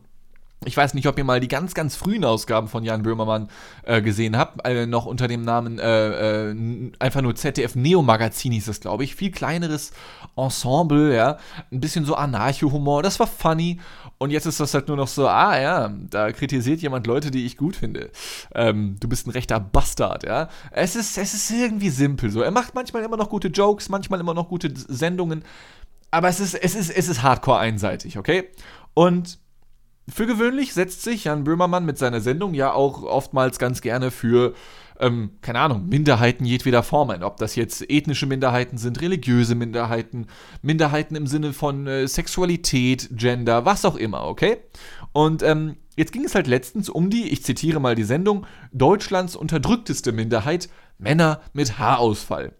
Ich 0.65 0.75
weiß 0.75 0.95
nicht, 0.95 1.07
ob 1.07 1.17
ihr 1.19 1.23
mal 1.23 1.39
die 1.39 1.47
ganz, 1.47 1.75
ganz 1.75 1.95
frühen 1.95 2.25
Ausgaben 2.25 2.67
von 2.67 2.83
Jan 2.83 3.03
Böhmermann 3.03 3.49
äh, 3.83 4.01
gesehen 4.01 4.37
habt. 4.37 4.65
Äh, 4.65 4.87
noch 4.87 5.05
unter 5.05 5.27
dem 5.27 5.43
Namen 5.43 5.77
äh, 5.77 6.49
äh 6.49 6.91
einfach 6.97 7.21
nur 7.21 7.35
ZDF 7.35 7.75
Neo 7.75 8.01
Magazin 8.01 8.51
hieß 8.51 8.67
es, 8.67 8.79
glaube 8.79 9.03
ich. 9.03 9.15
Viel 9.15 9.29
kleineres 9.29 9.91
Ensemble, 10.35 11.15
ja. 11.15 11.37
Ein 11.71 11.79
bisschen 11.79 12.05
so 12.05 12.15
Anarcho-Humor. 12.15 13.03
Das 13.03 13.19
war 13.19 13.27
funny. 13.27 13.79
Und 14.17 14.31
jetzt 14.31 14.47
ist 14.47 14.59
das 14.59 14.73
halt 14.73 14.87
nur 14.87 14.97
noch 14.97 15.07
so, 15.07 15.27
ah 15.27 15.59
ja, 15.59 15.93
da 16.09 16.31
kritisiert 16.31 16.81
jemand 16.81 17.05
Leute, 17.05 17.29
die 17.29 17.45
ich 17.45 17.55
gut 17.55 17.75
finde. 17.75 18.09
Ähm, 18.55 18.95
du 18.99 19.07
bist 19.07 19.27
ein 19.27 19.31
rechter 19.31 19.59
Bastard, 19.59 20.23
ja. 20.25 20.49
Es 20.71 20.95
ist, 20.95 21.19
es 21.19 21.35
ist 21.35 21.51
irgendwie 21.51 21.91
simpel 21.91 22.31
so. 22.31 22.41
Er 22.41 22.51
macht 22.51 22.73
manchmal 22.73 23.03
immer 23.03 23.17
noch 23.17 23.29
gute 23.29 23.49
Jokes, 23.49 23.89
manchmal 23.89 24.19
immer 24.19 24.33
noch 24.33 24.49
gute 24.49 24.73
Sendungen. 24.75 25.43
Aber 26.09 26.29
es 26.29 26.39
ist, 26.39 26.55
es 26.55 26.73
ist, 26.73 26.89
es 26.89 27.07
ist 27.07 27.21
hardcore 27.21 27.59
einseitig, 27.59 28.17
okay? 28.17 28.49
Und 28.95 29.37
für 30.09 30.25
gewöhnlich 30.25 30.73
setzt 30.73 31.03
sich 31.03 31.25
Jan 31.25 31.43
Böhmermann 31.43 31.85
mit 31.85 31.97
seiner 31.97 32.21
Sendung 32.21 32.53
ja 32.53 32.71
auch 32.71 33.03
oftmals 33.03 33.59
ganz 33.59 33.81
gerne 33.81 34.09
für, 34.09 34.53
ähm, 34.99 35.31
keine 35.41 35.59
Ahnung, 35.59 35.89
Minderheiten 35.89 36.45
jedweder 36.45 36.81
Form 36.81 37.09
ein. 37.09 37.23
Ob 37.23 37.37
das 37.37 37.55
jetzt 37.55 37.89
ethnische 37.89 38.25
Minderheiten 38.25 38.77
sind, 38.77 39.01
religiöse 39.01 39.55
Minderheiten, 39.55 40.27
Minderheiten 40.61 41.15
im 41.15 41.27
Sinne 41.27 41.51
von 41.51 41.87
äh, 41.87 42.07
Sexualität, 42.07 43.09
Gender, 43.11 43.65
was 43.65 43.83
auch 43.83 43.97
immer, 43.97 44.23
okay? 44.23 44.57
Und 45.11 45.43
ähm, 45.43 45.75
jetzt 45.97 46.13
ging 46.13 46.23
es 46.23 46.35
halt 46.35 46.47
letztens 46.47 46.89
um 46.89 47.09
die, 47.09 47.27
ich 47.27 47.43
zitiere 47.43 47.81
mal 47.81 47.95
die 47.95 48.03
Sendung, 48.03 48.45
Deutschlands 48.71 49.35
unterdrückteste 49.35 50.13
Minderheit, 50.13 50.69
Männer 50.97 51.41
mit 51.51 51.79
Haarausfall. 51.79 52.53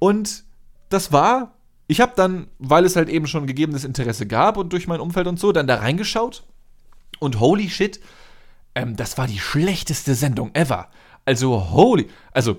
Und 0.00 0.44
das 0.88 1.12
war 1.12 1.54
ich 1.88 2.00
habe 2.00 2.12
dann, 2.16 2.46
weil 2.58 2.86
es 2.86 2.96
halt 2.96 3.10
eben 3.10 3.26
schon 3.26 3.46
gegebenes 3.46 3.84
Interesse 3.84 4.26
gab 4.26 4.56
und 4.56 4.72
durch 4.72 4.86
mein 4.86 5.00
Umfeld 5.00 5.26
und 5.26 5.38
so, 5.38 5.52
dann 5.52 5.66
da 5.66 5.74
reingeschaut 5.74 6.42
und 7.22 7.40
holy 7.40 7.70
shit, 7.70 8.00
ähm, 8.74 8.96
das 8.96 9.16
war 9.16 9.26
die 9.26 9.38
schlechteste 9.38 10.14
Sendung 10.14 10.54
ever. 10.54 10.88
Also 11.24 11.70
holy, 11.70 12.08
also 12.32 12.58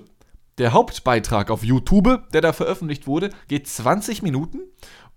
der 0.58 0.72
Hauptbeitrag 0.72 1.50
auf 1.50 1.64
YouTube, 1.64 2.30
der 2.32 2.40
da 2.40 2.52
veröffentlicht 2.52 3.06
wurde, 3.06 3.30
geht 3.48 3.68
20 3.68 4.22
Minuten 4.22 4.60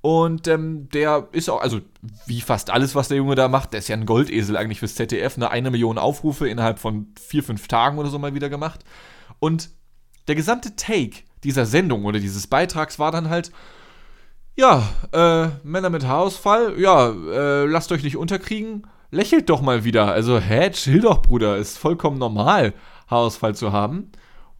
und 0.01 0.47
ähm, 0.47 0.89
der 0.89 1.29
ist 1.31 1.49
auch, 1.49 1.61
also 1.61 1.79
wie 2.25 2.41
fast 2.41 2.69
alles, 2.69 2.93
was 2.93 3.07
der 3.07 3.17
Junge 3.17 3.35
da 3.35 3.47
macht, 3.47 3.73
der 3.73 3.79
ist 3.79 3.87
ja 3.87 3.95
ein 3.95 4.05
Goldesel 4.05 4.57
eigentlich 4.57 4.79
fürs 4.79 4.95
ZDF, 4.95 5.37
eine 5.37 5.49
eine 5.49 5.71
Million 5.71 5.97
Aufrufe 5.97 6.47
innerhalb 6.49 6.79
von 6.79 7.13
vier, 7.19 7.43
fünf 7.43 7.67
Tagen 7.67 7.97
oder 7.97 8.09
so 8.09 8.19
mal 8.19 8.33
wieder 8.33 8.49
gemacht. 8.49 8.83
Und 9.39 9.69
der 10.27 10.35
gesamte 10.35 10.75
Take 10.75 11.23
dieser 11.43 11.65
Sendung 11.65 12.05
oder 12.05 12.19
dieses 12.19 12.47
Beitrags 12.47 12.99
war 12.99 13.11
dann 13.11 13.29
halt, 13.29 13.51
ja, 14.55 14.83
äh, 15.13 15.49
Männer 15.63 15.89
mit 15.89 16.05
Haarausfall, 16.05 16.79
ja, 16.79 17.09
äh, 17.09 17.65
lasst 17.65 17.91
euch 17.91 18.03
nicht 18.03 18.17
unterkriegen 18.17 18.87
lächelt 19.11 19.49
doch 19.49 19.61
mal 19.61 19.83
wieder. 19.83 20.11
Also, 20.11 20.39
hä, 20.39 20.69
chill 20.71 21.01
doch, 21.01 21.21
Bruder. 21.21 21.57
Ist 21.57 21.77
vollkommen 21.77 22.17
normal, 22.17 22.73
Haarausfall 23.09 23.55
zu 23.55 23.71
haben. 23.71 24.11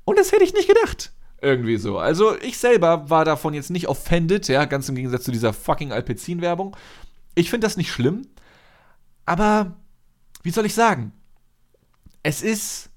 Und 0.06 0.18
das 0.18 0.32
hätte 0.32 0.44
ich 0.44 0.54
nicht 0.54 0.68
gedacht. 0.68 1.12
Irgendwie 1.42 1.78
so. 1.78 1.98
Also, 1.98 2.36
ich 2.40 2.58
selber 2.58 3.10
war 3.10 3.26
davon 3.26 3.54
jetzt 3.54 3.70
nicht 3.70 3.88
offended, 3.88 4.48
ja, 4.48 4.66
ganz 4.66 4.90
im 4.90 4.96
Gegensatz 4.96 5.24
zu 5.24 5.32
dieser 5.32 5.54
fucking 5.54 5.92
Alpecin-Werbung. 5.92 6.76
Ich 7.36 7.50
finde 7.50 7.66
das 7.66 7.78
nicht 7.78 7.92
schlimm. 7.92 8.28
Aber, 9.26 9.76
wie 10.44 10.52
soll 10.52 10.66
ich 10.66 10.74
sagen? 10.74 11.12
Es 12.24 12.42
ist. 12.42 12.90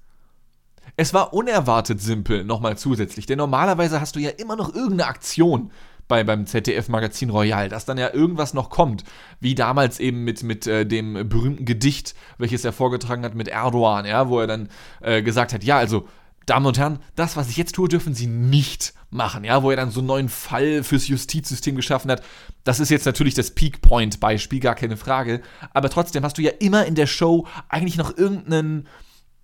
Es 0.97 1.13
war 1.13 1.33
unerwartet 1.33 2.01
simpel, 2.01 2.43
nochmal 2.43 2.77
zusätzlich. 2.77 3.25
Denn 3.25 3.37
normalerweise 3.37 4.01
hast 4.01 4.15
du 4.15 4.19
ja 4.19 4.29
immer 4.29 4.55
noch 4.55 4.73
irgendeine 4.73 5.07
Aktion, 5.07 5.71
bei, 6.11 6.25
beim 6.25 6.45
ZDF-Magazin 6.45 7.29
Royal, 7.29 7.69
dass 7.69 7.85
dann 7.85 7.97
ja 7.97 8.13
irgendwas 8.13 8.53
noch 8.53 8.69
kommt, 8.69 9.05
wie 9.39 9.55
damals 9.55 9.97
eben 10.01 10.25
mit, 10.25 10.43
mit 10.43 10.67
äh, 10.67 10.85
dem 10.85 11.29
berühmten 11.29 11.63
Gedicht, 11.63 12.15
welches 12.37 12.65
er 12.65 12.73
vorgetragen 12.73 13.23
hat 13.23 13.33
mit 13.33 13.47
Erdogan, 13.47 14.05
ja, 14.05 14.27
wo 14.27 14.41
er 14.41 14.47
dann 14.47 14.67
äh, 14.99 15.21
gesagt 15.21 15.53
hat, 15.53 15.63
ja, 15.63 15.77
also 15.77 16.09
Damen 16.45 16.65
und 16.65 16.77
Herren, 16.77 16.99
das, 17.15 17.37
was 17.37 17.49
ich 17.49 17.55
jetzt 17.55 17.75
tue, 17.75 17.87
dürfen 17.87 18.13
Sie 18.13 18.27
nicht 18.27 18.93
machen, 19.09 19.45
ja, 19.45 19.63
wo 19.63 19.69
er 19.69 19.77
dann 19.77 19.89
so 19.89 20.01
einen 20.01 20.07
neuen 20.07 20.27
Fall 20.27 20.83
fürs 20.83 21.07
Justizsystem 21.07 21.77
geschaffen 21.77 22.11
hat. 22.11 22.23
Das 22.65 22.81
ist 22.81 22.89
jetzt 22.89 23.05
natürlich 23.05 23.35
das 23.35 23.51
Peak 23.51 23.79
Point 23.81 24.19
Beispiel, 24.19 24.59
gar 24.59 24.75
keine 24.75 24.97
Frage, 24.97 25.39
aber 25.73 25.89
trotzdem 25.89 26.25
hast 26.25 26.37
du 26.37 26.41
ja 26.41 26.51
immer 26.59 26.85
in 26.85 26.95
der 26.95 27.07
Show 27.07 27.47
eigentlich 27.69 27.95
noch 27.95 28.17
irgendeinen 28.17 28.85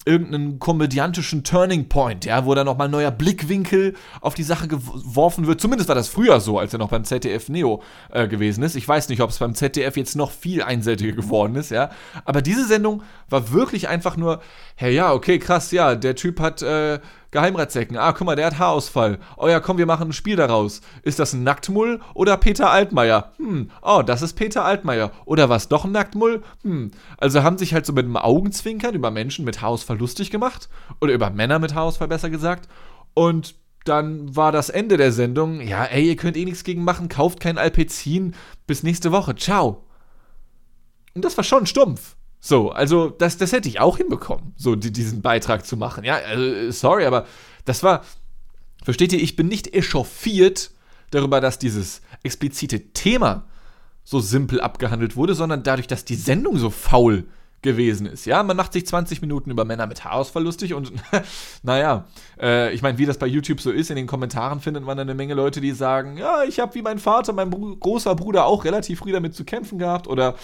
irgendeinen 0.08 0.58
komödiantischen 0.60 1.43
Turning 1.43 1.89
Point, 1.89 2.26
ja, 2.26 2.46
wo 2.46 2.56
dann 2.56 2.65
nochmal 2.65 2.88
ein 2.88 2.91
neuer 2.91 3.12
Blickwinkel 3.12 3.93
auf 4.22 4.34
die 4.34 4.43
Sache 4.43 4.67
geworfen 4.67 5.46
wird. 5.46 5.62
Zumindest 5.62 5.89
war 5.89 5.96
das 5.96 6.08
früher 6.08 6.39
so, 6.39 6.58
als 6.58 6.74
er 6.74 6.80
noch 6.80 6.89
beim 6.89 7.04
ZDF 7.04 7.50
Neo 7.50 7.84
äh, 8.12 8.28
gewesen 8.28 8.63
ist. 8.63 8.76
Ich 8.76 8.88
weiß 8.88 9.10
nicht, 9.10 9.22
ob 9.22 9.30
es 9.30 9.39
beim 9.39 9.54
ZDF 9.54 9.98
jetzt 9.98 10.15
noch 10.15 10.32
viel 10.32 10.63
einseitiger 10.63 11.12
geworden 11.13 11.56
ist, 11.56 11.72
ja. 11.72 11.89
Aber 12.26 12.41
diese 12.41 12.65
Sendung 12.65 13.04
war 13.30 13.52
wirklich 13.52 13.89
einfach 13.89 14.17
nur, 14.17 14.41
hey, 14.76 14.96
ja, 14.96 15.13
okay, 15.13 15.38
krass, 15.39 15.72
ja, 15.72 15.96
der 15.96 16.15
Typ 16.15 16.39
hat 16.39 16.62
äh, 16.62 17.00
Geheimratsecken. 17.32 17.98
Ah, 17.98 18.13
guck 18.13 18.26
mal, 18.26 18.36
der 18.36 18.48
hat 18.48 18.60
Haarausfall. 18.60 19.20
Oh 19.36 19.48
ja, 19.48 19.60
komm, 19.60 19.78
wir 19.78 19.86
machen 19.86 20.10
ein 20.10 20.13
Spiel 20.13 20.36
daraus. 20.36 20.82
Ist 21.04 21.20
das 21.20 21.34
ein 21.34 21.44
Nacktmull 21.44 22.00
oder 22.13 22.38
Peter 22.38 22.70
Altmaier? 22.70 23.32
Hm, 23.38 23.70
oh, 23.82 24.02
das 24.06 24.22
ist 24.22 24.34
Peter 24.34 24.63
Altmaier. 24.66 25.12
Oder 25.26 25.50
was, 25.50 25.68
doch 25.70 25.86
ein 25.86 25.92
Nacktmull? 25.92 26.44
Hm, 26.63 26.92
also 27.18 27.44
haben 27.44 27.58
sich 27.58 27.74
halt 27.74 27.86
so 27.86 27.94
mit 27.94 28.06
einem 28.06 28.18
Augenzwinkern 28.18 28.96
über 28.96 29.12
Menschen 29.12 29.46
mit 29.46 29.62
Haarausfall 29.62 29.98
lustig 29.98 30.32
gemacht. 30.32 30.70
Oder 31.02 31.13
über 31.13 31.30
Männer 31.30 31.60
mit 31.60 31.74
Haarausfall 31.74 32.08
besser 32.08 32.30
gesagt. 32.30 32.70
Und 33.13 33.56
dann 33.86 34.36
war 34.36 34.52
das 34.52 34.70
Ende 34.70 34.98
der 34.98 35.12
Sendung. 35.12 35.62
Ja, 35.62 35.86
ey, 35.86 36.08
ihr 36.08 36.16
könnt 36.18 36.38
eh 36.38 36.46
nichts 36.46 36.63
gegen 36.63 36.84
machen. 36.84 37.08
Kauft 37.08 37.40
kein 37.40 37.58
Alpezin. 37.58 38.36
Bis 38.68 38.84
nächste 38.84 39.12
Woche. 39.12 39.36
Ciao. 39.36 39.86
Und 41.16 41.24
das 41.24 41.38
war 41.38 41.44
schon 41.44 41.66
stumpf. 41.66 42.16
So, 42.39 42.71
also 42.71 43.10
das, 43.10 43.38
das 43.38 43.52
hätte 43.52 43.67
ich 43.67 43.80
auch 43.80 43.97
hinbekommen, 43.97 44.54
so 44.56 44.76
die, 44.76 44.91
diesen 44.91 45.21
Beitrag 45.21 45.65
zu 45.65 45.76
machen. 45.76 46.04
Ja, 46.04 46.15
also, 46.15 46.71
sorry, 46.71 47.06
aber 47.06 47.26
das 47.65 47.84
war, 47.84 48.04
versteht 48.84 49.12
ihr, 49.13 49.21
ich 49.21 49.36
bin 49.36 49.47
nicht 49.47 49.73
echauffiert 49.73 50.71
darüber, 51.12 51.41
dass 51.41 51.60
dieses 51.60 52.02
explizite 52.23 52.93
Thema 52.93 53.45
so 54.04 54.19
simpel 54.19 54.62
abgehandelt 54.62 55.15
wurde, 55.15 55.36
sondern 55.36 55.63
dadurch, 55.63 55.88
dass 55.88 56.06
die 56.06 56.15
Sendung 56.15 56.58
so 56.58 56.69
faul 56.69 57.26
gewesen 57.62 58.06
ist. 58.06 58.26
Ja, 58.26 58.43
man 58.43 58.56
macht 58.56 58.74
sich 58.74 58.86
20 58.86 59.22
Minuten 59.22 59.50
über 59.50 59.65
Männer 59.65 59.88
mit 59.88 60.06
Haarausfall 60.06 60.43
lustig 60.43 60.74
und 60.74 60.93
naja, 61.63 62.06
äh, 62.39 62.72
ich 62.74 62.82
meine, 62.82 62.98
wie 62.98 63.06
das 63.06 63.17
bei 63.17 63.26
YouTube 63.26 63.62
so 63.62 63.72
ist, 63.72 63.89
in 63.89 63.96
den 63.96 64.06
Kommentaren 64.06 64.60
findet 64.60 64.84
man 64.84 65.00
eine 65.00 65.15
Menge 65.15 65.34
Leute, 65.34 65.60
die 65.60 65.72
sagen, 65.72 66.17
ja, 66.17 66.43
ich 66.43 66.60
habe 66.60 66.76
wie 66.76 66.82
mein 66.82 67.00
Vater, 67.00 67.34
mein 67.34 67.50
Br 67.50 67.76
großer 67.80 68.15
Bruder 68.15 68.46
auch 68.46 68.63
relativ 68.63 69.00
früh 69.00 69.12
damit 69.12 69.34
zu 69.34 69.43
kämpfen 69.43 69.80
gehabt 69.80 70.08
oder 70.08 70.36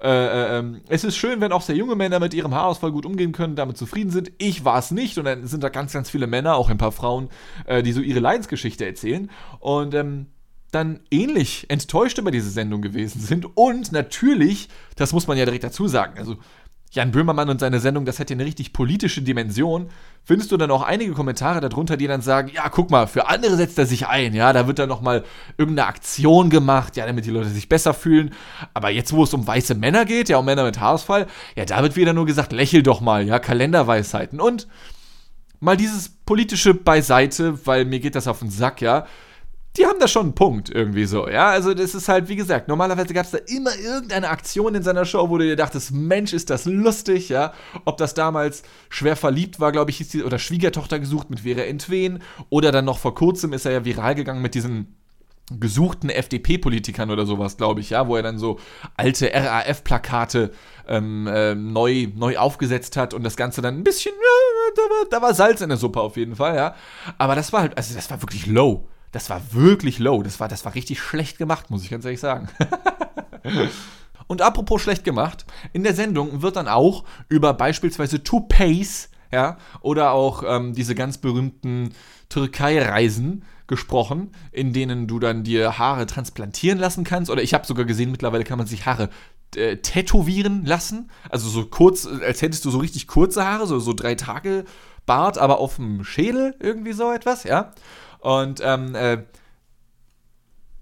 äh, 0.00 0.08
äh, 0.08 0.58
ähm, 0.58 0.80
es 0.88 1.04
ist 1.04 1.16
schön, 1.16 1.40
wenn 1.40 1.52
auch 1.52 1.62
sehr 1.62 1.76
junge 1.76 1.96
Männer 1.96 2.20
mit 2.20 2.32
ihrem 2.34 2.54
Haarausfall 2.54 2.92
gut 2.92 3.04
umgehen 3.04 3.32
können, 3.32 3.56
damit 3.56 3.76
zufrieden 3.76 4.10
sind. 4.10 4.32
Ich 4.38 4.64
war 4.64 4.78
es 4.78 4.90
nicht 4.90 5.18
und 5.18 5.24
dann 5.24 5.46
sind 5.46 5.62
da 5.62 5.68
ganz, 5.68 5.92
ganz 5.92 6.08
viele 6.08 6.26
Männer, 6.26 6.54
auch 6.54 6.70
ein 6.70 6.78
paar 6.78 6.92
Frauen, 6.92 7.28
äh, 7.66 7.82
die 7.82 7.92
so 7.92 8.00
ihre 8.00 8.20
Leidensgeschichte 8.20 8.86
erzählen 8.86 9.30
und 9.58 9.94
ähm, 9.94 10.26
dann 10.70 11.00
ähnlich 11.10 11.66
enttäuscht 11.68 12.18
über 12.18 12.30
diese 12.30 12.50
Sendung 12.50 12.80
gewesen 12.80 13.20
sind. 13.20 13.56
Und 13.56 13.92
natürlich, 13.92 14.68
das 14.96 15.12
muss 15.12 15.26
man 15.26 15.36
ja 15.36 15.44
direkt 15.44 15.64
dazu 15.64 15.88
sagen, 15.88 16.18
also 16.18 16.36
Jan 16.92 17.12
Böhmermann 17.12 17.48
und 17.48 17.60
seine 17.60 17.78
Sendung, 17.78 18.04
das 18.04 18.18
hätte 18.18 18.34
eine 18.34 18.44
richtig 18.44 18.72
politische 18.72 19.22
Dimension. 19.22 19.90
Findest 20.24 20.50
du 20.50 20.56
dann 20.56 20.72
auch 20.72 20.82
einige 20.82 21.12
Kommentare 21.12 21.60
darunter, 21.60 21.96
die 21.96 22.08
dann 22.08 22.20
sagen, 22.20 22.50
ja, 22.52 22.68
guck 22.68 22.90
mal, 22.90 23.06
für 23.06 23.28
andere 23.28 23.56
setzt 23.56 23.78
er 23.78 23.86
sich 23.86 24.08
ein, 24.08 24.34
ja, 24.34 24.52
da 24.52 24.66
wird 24.66 24.80
dann 24.80 24.88
nochmal 24.88 25.24
irgendeine 25.56 25.86
Aktion 25.86 26.50
gemacht, 26.50 26.96
ja, 26.96 27.06
damit 27.06 27.26
die 27.26 27.30
Leute 27.30 27.48
sich 27.48 27.68
besser 27.68 27.94
fühlen. 27.94 28.34
Aber 28.74 28.90
jetzt, 28.90 29.12
wo 29.12 29.22
es 29.22 29.32
um 29.32 29.46
weiße 29.46 29.76
Männer 29.76 30.04
geht, 30.04 30.28
ja, 30.28 30.38
um 30.38 30.44
Männer 30.44 30.64
mit 30.64 30.80
Haarausfall, 30.80 31.28
ja, 31.54 31.64
da 31.64 31.80
wird 31.82 31.94
wieder 31.94 32.12
nur 32.12 32.26
gesagt, 32.26 32.50
lächel 32.50 32.82
doch 32.82 33.00
mal, 33.00 33.24
ja, 33.24 33.38
Kalenderweisheiten. 33.38 34.40
Und 34.40 34.66
mal 35.60 35.76
dieses 35.76 36.08
politische 36.08 36.74
beiseite, 36.74 37.64
weil 37.66 37.84
mir 37.84 38.00
geht 38.00 38.16
das 38.16 38.26
auf 38.26 38.40
den 38.40 38.50
Sack, 38.50 38.80
ja 38.80 39.06
die 39.76 39.86
haben 39.86 40.00
da 40.00 40.08
schon 40.08 40.22
einen 40.22 40.34
Punkt 40.34 40.68
irgendwie 40.68 41.04
so, 41.04 41.28
ja. 41.28 41.48
Also 41.48 41.74
das 41.74 41.94
ist 41.94 42.08
halt, 42.08 42.28
wie 42.28 42.36
gesagt, 42.36 42.66
normalerweise 42.66 43.14
gab 43.14 43.24
es 43.24 43.30
da 43.30 43.38
immer 43.38 43.76
irgendeine 43.76 44.28
Aktion 44.28 44.74
in 44.74 44.82
seiner 44.82 45.04
Show, 45.04 45.28
wo 45.30 45.38
du 45.38 45.44
dir 45.44 45.56
dachtest, 45.56 45.92
Mensch, 45.92 46.32
ist 46.32 46.50
das 46.50 46.64
lustig, 46.64 47.28
ja. 47.28 47.52
Ob 47.84 47.96
das 47.96 48.14
damals 48.14 48.62
schwer 48.88 49.14
verliebt 49.14 49.60
war, 49.60 49.70
glaube 49.70 49.90
ich, 49.90 49.98
hieß 49.98 50.08
die, 50.08 50.24
oder 50.24 50.38
Schwiegertochter 50.38 50.98
gesucht 50.98 51.30
mit 51.30 51.40
Vera 51.40 51.62
Entwen, 51.62 52.20
oder 52.48 52.72
dann 52.72 52.84
noch 52.84 52.98
vor 52.98 53.14
kurzem 53.14 53.52
ist 53.52 53.64
er 53.64 53.72
ja 53.72 53.84
viral 53.84 54.16
gegangen 54.16 54.42
mit 54.42 54.54
diesen 54.54 54.96
gesuchten 55.58 56.10
FDP-Politikern 56.10 57.10
oder 57.10 57.26
sowas, 57.26 57.56
glaube 57.56 57.80
ich, 57.80 57.90
ja, 57.90 58.06
wo 58.06 58.16
er 58.16 58.22
dann 58.22 58.38
so 58.38 58.58
alte 58.96 59.30
RAF-Plakate 59.32 60.52
ähm, 60.86 61.26
äh, 61.26 61.54
neu, 61.54 62.08
neu 62.14 62.38
aufgesetzt 62.38 62.96
hat 62.96 63.14
und 63.14 63.24
das 63.24 63.36
Ganze 63.36 63.60
dann 63.62 63.76
ein 63.76 63.84
bisschen 63.84 64.12
ja, 64.14 64.74
da, 64.76 64.82
war, 64.82 65.06
da 65.10 65.22
war 65.22 65.34
Salz 65.34 65.60
in 65.60 65.68
der 65.68 65.78
Suppe 65.78 66.00
auf 66.00 66.16
jeden 66.16 66.36
Fall, 66.36 66.56
ja. 66.56 66.74
Aber 67.18 67.34
das 67.34 67.52
war 67.52 67.62
halt, 67.62 67.76
also 67.76 67.94
das 67.94 68.10
war 68.10 68.22
wirklich 68.22 68.46
low. 68.46 68.86
Das 69.12 69.30
war 69.30 69.52
wirklich 69.52 69.98
low. 69.98 70.22
Das 70.22 70.40
war, 70.40 70.48
das 70.48 70.64
war 70.64 70.74
richtig 70.74 71.00
schlecht 71.00 71.38
gemacht, 71.38 71.70
muss 71.70 71.82
ich 71.82 71.90
ganz 71.90 72.04
ehrlich 72.04 72.20
sagen. 72.20 72.48
Und 74.26 74.42
apropos 74.42 74.80
schlecht 74.80 75.02
gemacht, 75.02 75.44
in 75.72 75.82
der 75.82 75.94
Sendung 75.94 76.42
wird 76.42 76.54
dann 76.54 76.68
auch 76.68 77.04
über 77.28 77.52
beispielsweise 77.52 78.22
Toupees, 78.22 79.08
ja, 79.32 79.58
oder 79.80 80.12
auch 80.12 80.44
ähm, 80.46 80.72
diese 80.72 80.94
ganz 80.94 81.18
berühmten 81.18 81.92
Türkei-Reisen 82.28 83.44
gesprochen, 83.66 84.32
in 84.52 84.72
denen 84.72 85.06
du 85.06 85.18
dann 85.18 85.42
dir 85.42 85.78
Haare 85.78 86.06
transplantieren 86.06 86.78
lassen 86.78 87.04
kannst. 87.04 87.30
Oder 87.30 87.42
ich 87.42 87.54
habe 87.54 87.66
sogar 87.66 87.84
gesehen, 87.84 88.10
mittlerweile 88.10 88.44
kann 88.44 88.58
man 88.58 88.66
sich 88.66 88.86
Haare 88.86 89.10
äh, 89.56 89.76
tätowieren 89.78 90.64
lassen. 90.64 91.10
Also 91.28 91.48
so 91.48 91.66
kurz, 91.66 92.06
als 92.06 92.42
hättest 92.42 92.64
du 92.64 92.70
so 92.70 92.78
richtig 92.78 93.08
kurze 93.08 93.44
Haare, 93.44 93.66
so, 93.66 93.78
so 93.78 93.92
drei 93.92 94.14
Tage 94.14 94.64
Bart, 95.06 95.38
aber 95.38 95.58
auf 95.58 95.76
dem 95.76 96.04
Schädel, 96.04 96.54
irgendwie 96.60 96.92
so 96.92 97.10
etwas, 97.10 97.44
ja. 97.44 97.72
Und 98.20 98.60
ähm, 98.62 98.94
äh, 98.94 99.22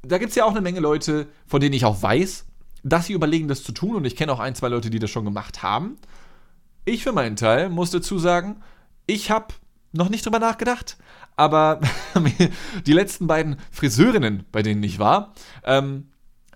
da 0.03 0.19
gibt 0.19 0.31
es 0.31 0.37
ja 0.37 0.45
auch 0.45 0.51
eine 0.51 0.61
Menge 0.61 0.81
Leute, 0.81 1.29
von 1.47 1.61
denen 1.61 1.75
ich 1.75 1.85
auch 1.85 2.03
weiß, 2.03 2.47
dass 2.83 3.07
sie 3.07 3.13
überlegen, 3.13 3.49
das 3.49 3.63
zu 3.63 3.73
tun. 3.73 3.97
Und 3.97 4.05
ich 4.05 4.17
kenne 4.17 4.33
auch 4.33 4.41
ein, 4.41 4.55
zwei 4.55 4.69
Leute, 4.69 4.91
die 4.91 4.99
das 4.99 5.11
schon 5.11 5.25
gemacht 5.25 5.63
haben. 5.63 5.97
Ich 6.85 7.03
für 7.03 7.13
meinen 7.13 7.37
Teil 7.37 7.69
muss 7.69 7.91
dazu 7.91 8.19
sagen, 8.19 8.63
ich 9.07 9.31
habe 9.31 9.55
noch 9.93 10.09
nicht 10.09 10.25
drüber 10.25 10.39
nachgedacht, 10.39 10.97
aber 11.37 11.81
die 12.87 12.93
letzten 12.93 13.27
beiden 13.27 13.57
Friseurinnen, 13.71 14.45
bei 14.53 14.63
denen 14.63 14.83
ich 14.83 14.99
war, 14.99 15.35
ähm, 15.65 16.09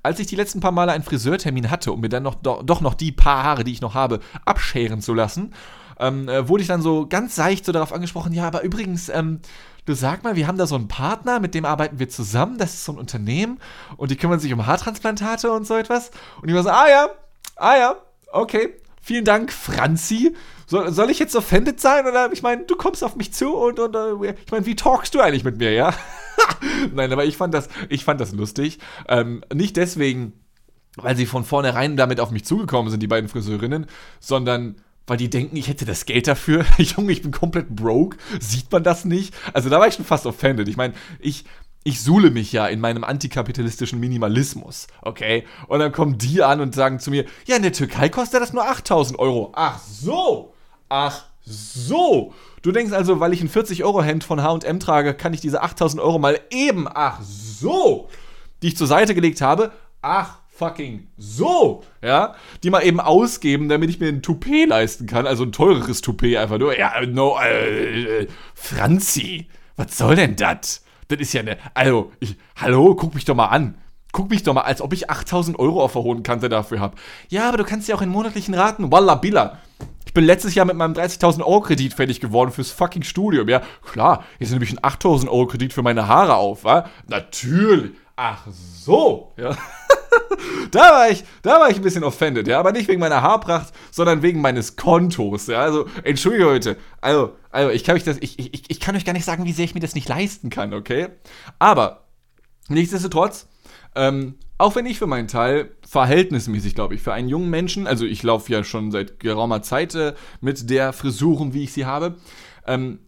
als 0.02 0.18
ich 0.18 0.26
die 0.26 0.36
letzten 0.36 0.60
paar 0.60 0.72
Male 0.72 0.92
einen 0.92 1.04
Friseurtermin 1.04 1.70
hatte, 1.70 1.92
um 1.92 2.00
mir 2.00 2.08
dann 2.08 2.24
noch, 2.24 2.34
doch, 2.34 2.62
doch 2.62 2.80
noch 2.80 2.94
die 2.94 3.12
paar 3.12 3.44
Haare, 3.44 3.64
die 3.64 3.72
ich 3.72 3.80
noch 3.80 3.94
habe, 3.94 4.20
abscheren 4.44 5.00
zu 5.00 5.14
lassen, 5.14 5.54
ähm, 5.98 6.28
äh, 6.28 6.48
wurde 6.48 6.62
ich 6.62 6.68
dann 6.68 6.82
so 6.82 7.06
ganz 7.06 7.36
seicht 7.36 7.64
so 7.64 7.72
darauf 7.72 7.92
angesprochen, 7.92 8.32
ja, 8.32 8.46
aber 8.46 8.62
übrigens, 8.62 9.08
ähm, 9.08 9.40
du 9.84 9.94
sag 9.94 10.22
mal, 10.22 10.36
wir 10.36 10.46
haben 10.46 10.58
da 10.58 10.66
so 10.66 10.74
einen 10.74 10.88
Partner, 10.88 11.40
mit 11.40 11.54
dem 11.54 11.64
arbeiten 11.64 11.98
wir 11.98 12.08
zusammen, 12.08 12.58
das 12.58 12.74
ist 12.74 12.84
so 12.84 12.92
ein 12.92 12.98
Unternehmen 12.98 13.58
und 13.96 14.10
die 14.10 14.16
kümmern 14.16 14.40
sich 14.40 14.52
um 14.52 14.66
Haartransplantate 14.66 15.50
und 15.50 15.66
so 15.66 15.76
etwas. 15.76 16.10
Und 16.40 16.48
ich 16.48 16.54
war 16.54 16.62
so, 16.62 16.70
ah 16.70 16.88
ja, 16.88 17.08
ah 17.56 17.76
ja, 17.76 17.96
okay, 18.32 18.76
vielen 19.00 19.24
Dank, 19.24 19.52
Franzi. 19.52 20.34
Soll, 20.66 20.92
soll 20.92 21.10
ich 21.10 21.18
jetzt 21.18 21.36
offended 21.36 21.80
sein? 21.80 22.06
Oder 22.06 22.32
ich 22.32 22.42
meine, 22.42 22.64
du 22.64 22.76
kommst 22.76 23.04
auf 23.04 23.16
mich 23.16 23.34
zu 23.34 23.54
und, 23.54 23.78
und 23.78 23.94
uh, 23.94 24.24
ich 24.24 24.50
meine, 24.50 24.64
wie 24.64 24.76
talkst 24.76 25.14
du 25.14 25.20
eigentlich 25.20 25.44
mit 25.44 25.58
mir, 25.58 25.72
ja? 25.72 25.92
Nein, 26.94 27.12
aber 27.12 27.24
ich 27.24 27.36
fand 27.36 27.52
das, 27.52 27.68
ich 27.88 28.04
fand 28.04 28.20
das 28.20 28.32
lustig. 28.32 28.78
Ähm, 29.08 29.44
nicht 29.52 29.76
deswegen, 29.76 30.32
weil 30.96 31.16
sie 31.16 31.26
von 31.26 31.44
vornherein 31.44 31.96
damit 31.96 32.20
auf 32.20 32.30
mich 32.30 32.44
zugekommen 32.44 32.90
sind, 32.90 33.00
die 33.00 33.08
beiden 33.08 33.28
Friseurinnen, 33.28 33.86
sondern 34.20 34.76
weil 35.06 35.16
die 35.16 35.30
denken, 35.30 35.56
ich 35.56 35.68
hätte 35.68 35.84
das 35.84 36.06
Geld 36.06 36.26
dafür. 36.26 36.64
Junge, 36.78 37.12
ich 37.12 37.22
bin 37.22 37.32
komplett 37.32 37.68
broke. 37.70 38.16
Sieht 38.40 38.70
man 38.70 38.82
das 38.82 39.04
nicht? 39.04 39.34
Also 39.52 39.68
da 39.68 39.80
war 39.80 39.88
ich 39.88 39.94
schon 39.94 40.04
fast 40.04 40.26
offended. 40.26 40.68
Ich 40.68 40.76
meine, 40.76 40.94
ich, 41.18 41.44
ich 41.84 42.00
suhle 42.00 42.30
mich 42.30 42.52
ja 42.52 42.66
in 42.68 42.80
meinem 42.80 43.04
antikapitalistischen 43.04 43.98
Minimalismus, 43.98 44.86
okay? 45.00 45.44
Und 45.66 45.80
dann 45.80 45.92
kommen 45.92 46.18
die 46.18 46.42
an 46.42 46.60
und 46.60 46.74
sagen 46.74 47.00
zu 47.00 47.10
mir, 47.10 47.24
ja, 47.46 47.56
in 47.56 47.62
der 47.62 47.72
Türkei 47.72 48.08
kostet 48.08 48.40
das 48.40 48.52
nur 48.52 48.68
8000 48.68 49.18
Euro. 49.18 49.52
Ach 49.56 49.80
so, 49.80 50.54
ach 50.88 51.24
so. 51.44 52.32
Du 52.62 52.70
denkst 52.70 52.92
also, 52.92 53.18
weil 53.18 53.32
ich 53.32 53.40
ein 53.40 53.50
40-Euro-Hemd 53.50 54.22
von 54.22 54.42
H&M 54.42 54.78
trage, 54.78 55.14
kann 55.14 55.34
ich 55.34 55.40
diese 55.40 55.62
8000 55.62 56.00
Euro 56.00 56.20
mal 56.20 56.38
eben, 56.50 56.86
ach 56.88 57.20
so, 57.22 58.08
die 58.62 58.68
ich 58.68 58.76
zur 58.76 58.86
Seite 58.86 59.16
gelegt 59.16 59.40
habe, 59.40 59.72
ach 60.00 60.38
fucking 60.62 61.08
so, 61.16 61.82
ja, 62.02 62.36
die 62.62 62.70
mal 62.70 62.84
eben 62.84 63.00
ausgeben, 63.00 63.68
damit 63.68 63.90
ich 63.90 63.98
mir 63.98 64.08
ein 64.08 64.22
Toupet 64.22 64.68
leisten 64.68 65.06
kann, 65.06 65.26
also 65.26 65.42
ein 65.42 65.50
teureres 65.50 66.02
Toupet 66.02 66.36
einfach 66.36 66.58
nur. 66.58 66.78
Ja, 66.78 66.92
no, 67.04 67.36
äh, 67.42 68.22
äh, 68.22 68.28
Franzi, 68.54 69.48
was 69.74 69.98
soll 69.98 70.14
denn 70.14 70.36
das? 70.36 70.84
Das 71.08 71.18
ist 71.18 71.32
ja 71.32 71.40
eine, 71.40 71.58
also, 71.74 72.12
ich, 72.20 72.36
hallo, 72.54 72.94
guck 72.94 73.14
mich 73.14 73.24
doch 73.24 73.34
mal 73.34 73.46
an. 73.46 73.74
Guck 74.12 74.30
mich 74.30 74.44
doch 74.44 74.54
mal, 74.54 74.60
als 74.60 74.80
ob 74.80 74.92
ich 74.92 75.10
8000 75.10 75.58
Euro 75.58 75.82
auf 75.82 75.94
der 75.94 76.02
hohen 76.02 76.22
Kante 76.22 76.48
dafür 76.48 76.78
habe. 76.78 76.94
Ja, 77.28 77.48
aber 77.48 77.56
du 77.56 77.64
kannst 77.64 77.88
ja 77.88 77.96
auch 77.96 78.02
in 78.02 78.10
monatlichen 78.10 78.54
Raten, 78.54 78.92
walla 78.92 79.16
billa. 79.16 79.58
Ich 80.06 80.14
bin 80.14 80.24
letztes 80.24 80.54
Jahr 80.54 80.66
mit 80.66 80.76
meinem 80.76 80.92
30.000 80.92 81.40
Euro 81.40 81.62
Kredit 81.62 81.94
fertig 81.94 82.20
geworden 82.20 82.52
fürs 82.52 82.70
fucking 82.70 83.02
Studium. 83.02 83.48
Ja, 83.48 83.62
klar, 83.90 84.24
jetzt 84.38 84.52
nehme 84.52 84.64
ich 84.64 84.70
einen 84.70 84.78
8.000 84.78 85.28
Euro 85.28 85.46
Kredit 85.48 85.72
für 85.72 85.82
meine 85.82 86.06
Haare 86.06 86.36
auf, 86.36 86.62
wa? 86.62 86.88
Natürlich. 87.08 87.92
Ach 88.14 88.46
so, 88.46 89.32
ja. 89.36 89.56
da 90.70 90.80
war 90.80 91.10
ich, 91.10 91.24
da 91.42 91.60
war 91.60 91.70
ich 91.70 91.76
ein 91.76 91.82
bisschen 91.82 92.04
offended, 92.04 92.48
ja, 92.48 92.58
aber 92.58 92.72
nicht 92.72 92.88
wegen 92.88 93.00
meiner 93.00 93.22
Haarpracht, 93.22 93.72
sondern 93.90 94.22
wegen 94.22 94.40
meines 94.40 94.76
Kontos, 94.76 95.46
ja. 95.46 95.60
Also, 95.60 95.86
entschuldige 96.04 96.44
Leute, 96.44 96.76
also, 97.00 97.36
also 97.50 97.70
ich 97.70 97.84
kann 97.84 97.96
euch 97.96 98.04
das, 98.04 98.18
ich, 98.20 98.38
ich, 98.38 98.64
ich 98.68 98.80
kann 98.80 98.96
euch 98.96 99.04
gar 99.04 99.12
nicht 99.12 99.24
sagen, 99.24 99.44
wie 99.44 99.52
sehr 99.52 99.64
ich 99.64 99.74
mir 99.74 99.80
das 99.80 99.94
nicht 99.94 100.08
leisten 100.08 100.50
kann, 100.50 100.74
okay? 100.74 101.08
Aber, 101.58 102.04
nichtsdestotrotz, 102.68 103.48
ähm, 103.94 104.36
auch 104.58 104.76
wenn 104.76 104.86
ich 104.86 104.98
für 104.98 105.06
meinen 105.06 105.28
Teil 105.28 105.70
verhältnismäßig, 105.88 106.74
glaube 106.74 106.94
ich, 106.94 107.02
für 107.02 107.12
einen 107.12 107.28
jungen 107.28 107.50
Menschen, 107.50 107.86
also 107.86 108.04
ich 108.04 108.22
laufe 108.22 108.52
ja 108.52 108.64
schon 108.64 108.90
seit 108.90 109.20
geraumer 109.20 109.62
Zeit 109.62 109.94
äh, 109.94 110.14
mit 110.40 110.70
der 110.70 110.92
Frisuren, 110.92 111.52
wie 111.52 111.64
ich 111.64 111.72
sie 111.72 111.84
habe, 111.84 112.16
ähm, 112.66 113.00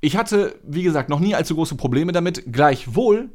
ich 0.00 0.16
hatte, 0.16 0.56
wie 0.62 0.82
gesagt, 0.82 1.08
noch 1.08 1.20
nie 1.20 1.34
allzu 1.34 1.54
große 1.54 1.74
Probleme 1.74 2.12
damit. 2.12 2.52
Gleichwohl 2.52 3.30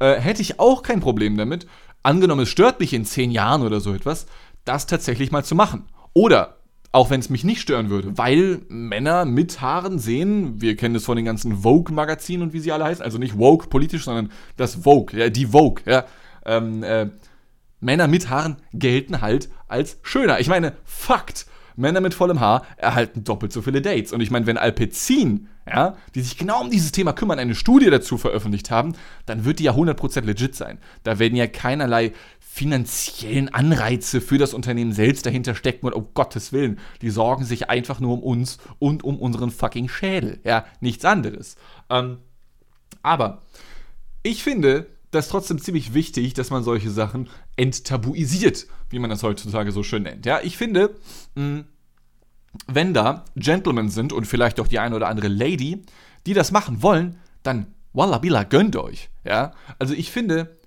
äh, 0.00 0.14
hätte 0.14 0.42
ich 0.42 0.58
auch 0.58 0.82
kein 0.82 1.00
Problem 1.00 1.36
damit, 1.36 1.66
angenommen, 2.08 2.42
es 2.42 2.48
stört 2.48 2.80
mich 2.80 2.92
in 2.94 3.04
zehn 3.04 3.30
Jahren 3.30 3.62
oder 3.62 3.80
so 3.80 3.92
etwas, 3.92 4.26
das 4.64 4.86
tatsächlich 4.86 5.30
mal 5.30 5.44
zu 5.44 5.54
machen. 5.54 5.84
Oder 6.14 6.56
auch 6.90 7.10
wenn 7.10 7.20
es 7.20 7.28
mich 7.28 7.44
nicht 7.44 7.60
stören 7.60 7.90
würde, 7.90 8.16
weil 8.16 8.62
Männer 8.68 9.26
mit 9.26 9.60
Haaren 9.60 9.98
sehen, 9.98 10.60
wir 10.60 10.74
kennen 10.74 10.94
das 10.94 11.04
von 11.04 11.16
den 11.16 11.26
ganzen 11.26 11.58
Vogue-Magazinen 11.58 12.42
und 12.42 12.52
wie 12.54 12.60
sie 12.60 12.72
alle 12.72 12.84
heißen, 12.84 13.04
also 13.04 13.18
nicht 13.18 13.34
Vogue 13.34 13.68
politisch, 13.68 14.04
sondern 14.04 14.32
das 14.56 14.76
Vogue, 14.76 15.18
ja, 15.18 15.28
die 15.28 15.46
Vogue, 15.46 15.82
ja. 15.84 16.06
Ähm, 16.46 16.82
äh, 16.82 17.10
Männer 17.80 18.08
mit 18.08 18.30
Haaren 18.30 18.56
gelten 18.72 19.20
halt 19.20 19.50
als 19.68 19.98
schöner. 20.02 20.40
Ich 20.40 20.48
meine, 20.48 20.72
Fakt. 20.84 21.46
Männer 21.78 22.00
mit 22.00 22.14
vollem 22.14 22.40
Haar 22.40 22.66
erhalten 22.76 23.24
doppelt 23.24 23.52
so 23.52 23.62
viele 23.62 23.80
Dates. 23.80 24.12
Und 24.12 24.20
ich 24.20 24.30
meine, 24.30 24.46
wenn 24.46 24.58
Alpecin, 24.58 25.48
ja, 25.66 25.96
die 26.14 26.20
sich 26.20 26.36
genau 26.36 26.60
um 26.60 26.70
dieses 26.70 26.92
Thema 26.92 27.12
kümmern, 27.12 27.38
eine 27.38 27.54
Studie 27.54 27.90
dazu 27.90 28.18
veröffentlicht 28.18 28.70
haben, 28.70 28.94
dann 29.26 29.44
wird 29.44 29.58
die 29.58 29.64
ja 29.64 29.72
100% 29.72 30.22
legit 30.22 30.54
sein. 30.54 30.78
Da 31.02 31.18
werden 31.18 31.36
ja 31.36 31.46
keinerlei 31.46 32.12
finanziellen 32.40 33.48
Anreize 33.54 34.20
für 34.20 34.38
das 34.38 34.52
Unternehmen 34.52 34.92
selbst 34.92 35.24
dahinter 35.26 35.54
stecken 35.54 35.86
und 35.86 35.92
um 35.92 36.08
Gottes 36.14 36.52
Willen, 36.52 36.80
die 37.02 37.10
sorgen 37.10 37.44
sich 37.44 37.70
einfach 37.70 38.00
nur 38.00 38.14
um 38.14 38.22
uns 38.22 38.58
und 38.80 39.04
um 39.04 39.18
unseren 39.20 39.50
fucking 39.50 39.88
Schädel. 39.88 40.40
Ja, 40.42 40.64
nichts 40.80 41.04
anderes. 41.04 41.56
Ähm, 41.88 42.18
aber 43.02 43.42
ich 44.24 44.42
finde, 44.42 44.86
das 45.10 45.28
trotzdem 45.28 45.58
ziemlich 45.58 45.94
wichtig, 45.94 46.34
dass 46.34 46.50
man 46.50 46.62
solche 46.62 46.90
Sachen 46.90 47.28
enttabuisiert, 47.56 48.66
wie 48.90 48.98
man 48.98 49.10
das 49.10 49.22
heutzutage 49.22 49.72
so 49.72 49.82
schön 49.82 50.02
nennt. 50.02 50.26
Ja, 50.26 50.40
ich 50.42 50.56
finde, 50.56 50.94
wenn 52.66 52.94
da 52.94 53.24
Gentlemen 53.36 53.88
sind 53.88 54.12
und 54.12 54.26
vielleicht 54.26 54.60
auch 54.60 54.68
die 54.68 54.78
eine 54.78 54.96
oder 54.96 55.08
andere 55.08 55.28
Lady, 55.28 55.82
die 56.26 56.34
das 56.34 56.52
machen 56.52 56.82
wollen, 56.82 57.18
dann 57.42 57.74
Wallabila, 57.92 58.44
gönnt 58.44 58.76
euch. 58.76 59.08
Ja, 59.24 59.52
also 59.78 59.94
ich 59.94 60.10
finde, 60.10 60.57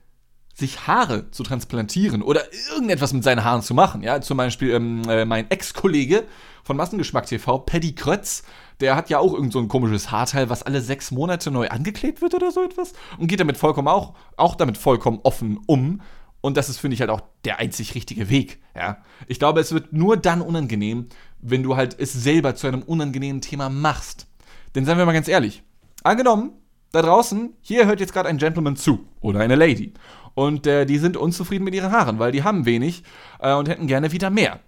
sich 0.54 0.88
Haare 0.88 1.32
zu 1.32 1.44
transplantieren 1.44 2.22
oder 2.22 2.42
irgendetwas 2.72 3.14
mit 3.14 3.24
seinen 3.24 3.44
Haaren 3.44 3.62
zu 3.62 3.74
machen. 3.74 4.04
Ja, 4.04 4.22
zum 4.22 4.38
Beispiel 4.38 4.72
ähm, 4.72 5.04
äh, 5.08 5.26
mein 5.26 5.50
Ex-Kollege 5.50 6.26
von 6.64 6.78
Massengeschmack 6.78 7.26
TV, 7.26 7.60
Paddy 7.60 7.96
Krötz, 7.96 8.44
der 8.80 8.96
hat 8.96 9.10
ja 9.10 9.20
auch 9.20 9.34
irgend 9.34 9.54
so 9.54 9.60
ein 9.60 9.68
komisches 9.68 10.12
Haarteil, 10.12 10.50
was 10.50 10.64
alle 10.64 10.82
sechs 10.82 11.12
Monate 11.12 11.52
neu 11.52 11.70
angeklebt 11.70 12.22
wird 12.22 12.34
oder 12.34 12.52
so 12.52 12.64
etwas 12.64 12.94
und 13.18 13.28
geht 13.28 13.40
damit 13.40 13.58
vollkommen 13.58 13.88
auch, 13.88 14.14
auch 14.38 14.56
damit 14.56 14.78
vollkommen 14.78 15.20
offen 15.24 15.60
um. 15.68 16.02
Und 16.42 16.58
das 16.58 16.70
ist, 16.70 16.80
finde 16.80 16.96
ich, 16.96 17.02
halt 17.02 17.12
auch 17.12 17.22
der 17.46 17.60
einzig 17.60 17.94
richtige 17.94 18.30
Weg. 18.30 18.60
Ja? 18.76 18.98
Ich 19.28 19.38
glaube, 19.38 19.60
es 19.60 19.74
wird 19.74 19.94
nur 19.94 20.18
dann 20.18 20.42
unangenehm, 20.42 21.08
wenn 21.40 21.62
du 21.62 21.76
halt 21.76 21.96
es 22.00 22.14
selber 22.14 22.56
zu 22.56 22.68
einem 22.68 22.82
unangenehmen 22.82 23.42
Thema 23.42 23.70
machst. 23.70 24.28
Denn 24.74 24.86
seien 24.86 24.98
wir 24.98 25.06
mal 25.06 25.12
ganz 25.12 25.28
ehrlich, 25.28 25.64
angenommen, 26.04 26.54
da 26.92 27.02
draußen, 27.02 27.54
hier 27.62 27.86
hört 27.86 28.00
jetzt 28.00 28.14
gerade 28.14 28.28
ein 28.28 28.38
Gentleman 28.38 28.76
zu 28.76 29.08
oder 29.22 29.40
eine 29.40 29.56
Lady. 29.56 29.94
Und 30.34 30.68
äh, 30.68 30.86
die 30.86 30.98
sind 30.98 31.18
unzufrieden 31.18 31.64
mit 31.64 31.76
ihren 31.76 31.92
Haaren, 31.92 32.20
weil 32.20 32.32
die 32.32 32.44
haben 32.44 32.66
wenig 32.66 33.04
äh, 33.40 33.54
und 33.54 33.70
hätten 33.70 33.88
gerne 33.88 34.12
wieder 34.12 34.30
mehr. 34.30 34.60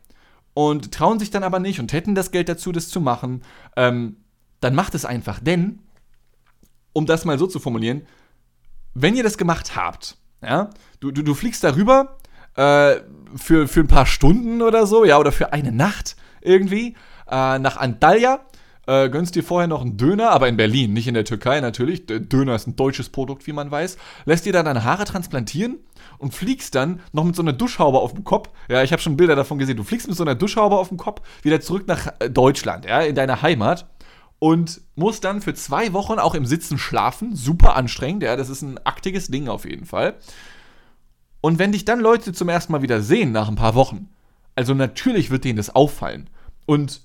Und 0.53 0.93
trauen 0.93 1.19
sich 1.19 1.31
dann 1.31 1.43
aber 1.43 1.59
nicht 1.59 1.79
und 1.79 1.93
hätten 1.93 2.15
das 2.15 2.31
Geld 2.31 2.49
dazu, 2.49 2.71
das 2.71 2.89
zu 2.89 3.01
machen. 3.01 3.43
Ähm, 3.75 4.17
dann 4.59 4.75
macht 4.75 4.95
es 4.95 5.05
einfach. 5.05 5.39
Denn, 5.39 5.79
um 6.93 7.05
das 7.05 7.25
mal 7.25 7.39
so 7.39 7.47
zu 7.47 7.59
formulieren, 7.59 8.03
wenn 8.93 9.15
ihr 9.15 9.23
das 9.23 9.37
gemacht 9.37 9.75
habt, 9.75 10.17
ja, 10.41 10.69
du, 10.99 11.11
du, 11.11 11.23
du 11.23 11.33
fliegst 11.33 11.63
darüber 11.63 12.17
äh, 12.55 12.97
für, 13.35 13.67
für 13.67 13.79
ein 13.79 13.87
paar 13.87 14.05
Stunden 14.05 14.61
oder 14.61 14.85
so, 14.85 15.05
ja, 15.05 15.17
oder 15.17 15.31
für 15.31 15.53
eine 15.53 15.71
Nacht 15.71 16.15
irgendwie 16.41 16.95
äh, 17.29 17.59
nach 17.59 17.77
Antalya 17.77 18.45
äh, 18.85 19.09
gönnst 19.09 19.35
dir 19.35 19.43
vorher 19.43 19.67
noch 19.67 19.81
einen 19.81 19.97
Döner, 19.97 20.31
aber 20.31 20.47
in 20.49 20.57
Berlin, 20.57 20.93
nicht 20.93 21.07
in 21.07 21.13
der 21.13 21.25
Türkei 21.25 21.61
natürlich. 21.61 22.05
Döner 22.05 22.55
ist 22.55 22.67
ein 22.67 22.75
deutsches 22.75 23.09
Produkt, 23.09 23.47
wie 23.47 23.53
man 23.53 23.71
weiß. 23.71 23.97
Lässt 24.25 24.45
dir 24.45 24.53
dann 24.53 24.65
deine 24.65 24.83
Haare 24.83 25.05
transplantieren 25.05 25.77
und 26.17 26.33
fliegst 26.33 26.75
dann 26.75 26.99
noch 27.13 27.23
mit 27.23 27.35
so 27.35 27.41
einer 27.41 27.53
Duschhaube 27.53 27.99
auf 27.99 28.13
dem 28.13 28.23
Kopf. 28.23 28.49
Ja, 28.67 28.83
ich 28.83 28.91
habe 28.91 29.01
schon 29.01 29.15
Bilder 29.17 29.35
davon 29.35 29.57
gesehen. 29.57 29.77
Du 29.77 29.83
fliegst 29.83 30.07
mit 30.07 30.17
so 30.17 30.23
einer 30.23 30.35
Duschhaube 30.35 30.77
auf 30.77 30.89
dem 30.89 30.97
Kopf 30.97 31.21
wieder 31.43 31.61
zurück 31.61 31.87
nach 31.87 32.07
äh, 32.19 32.29
Deutschland, 32.29 32.85
ja, 32.85 33.01
in 33.01 33.15
deine 33.15 33.41
Heimat. 33.41 33.87
und 34.43 34.81
muss 34.95 35.21
dann 35.21 35.41
für 35.41 35.53
zwei 35.53 35.93
Wochen 35.93 36.19
auch 36.19 36.35
im 36.35 36.45
Sitzen 36.45 36.77
schlafen. 36.77 37.33
Super 37.33 37.77
anstrengend, 37.77 38.23
ja, 38.23 38.35
das 38.35 38.49
ist 38.49 38.61
ein 38.61 38.77
aktiges 38.85 39.27
Ding 39.27 39.47
auf 39.47 39.63
jeden 39.63 39.85
Fall. 39.85 40.15
Und 41.39 41.59
wenn 41.59 41.71
dich 41.71 41.85
dann 41.85 42.01
Leute 42.01 42.33
zum 42.33 42.49
ersten 42.49 42.73
Mal 42.73 42.81
wieder 42.81 43.01
sehen 43.01 43.31
nach 43.31 43.47
ein 43.47 43.55
paar 43.55 43.73
Wochen, 43.73 44.09
also 44.53 44.73
natürlich 44.73 45.29
wird 45.29 45.45
denen 45.45 45.55
das 45.55 45.73
auffallen. 45.73 46.29
Und 46.65 46.99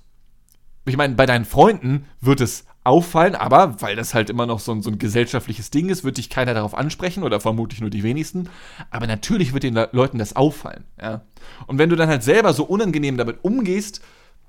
ich 0.88 0.96
meine, 0.96 1.14
bei 1.14 1.27
deinen 1.27 1.44
Freunden 1.44 2.07
wird 2.20 2.40
es 2.40 2.64
auffallen, 2.85 3.35
aber 3.35 3.81
weil 3.83 3.96
das 3.96 4.14
halt 4.14 4.31
immer 4.31 4.46
noch 4.46 4.61
so 4.61 4.72
ein, 4.72 4.83
so 4.83 4.90
ein 4.90 4.98
gesellschaftliches 4.98 5.70
Ding 5.70 5.90
ist, 5.90 6.05
wird 6.05 6.16
dich 6.16 6.31
keiner 6.31 6.55
darauf 6.55 6.74
ansprechen 6.74 7.22
oder 7.22 7.40
vermutlich 7.40 7.81
nur 7.81 7.90
die 7.90 8.03
wenigsten. 8.03 8.48
Aber 8.90 9.07
natürlich 9.07 9.53
wird 9.53 9.62
den 9.62 9.74
Le 9.74 9.88
Leuten 9.92 10.18
das 10.18 10.37
auffallen. 10.37 10.85
Ja? 11.01 11.22
Und 11.66 11.79
wenn 11.79 11.90
du 11.90 11.96
dann 11.96 12.09
halt 12.09 12.22
selber 12.22 12.53
so 12.53 12.64
unangenehm 12.64 13.16
damit 13.16 13.38
umgehst, 13.42 14.01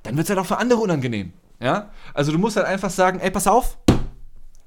dann 0.04 0.16
wird 0.16 0.26
es 0.26 0.30
halt 0.30 0.40
auch 0.40 0.46
für 0.46 0.58
andere 0.58 0.80
unangenehm. 0.80 1.34
Ja? 1.60 1.90
Also 2.14 2.32
du 2.32 2.38
musst 2.38 2.56
halt 2.56 2.68
einfach 2.68 2.90
sagen, 2.90 3.20
ey, 3.20 3.32
pass 3.32 3.48
auf, 3.48 3.78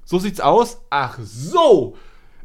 so 0.05 0.19
sieht's 0.19 0.39
aus. 0.39 0.81
Ach 0.91 1.17
so, 1.23 1.95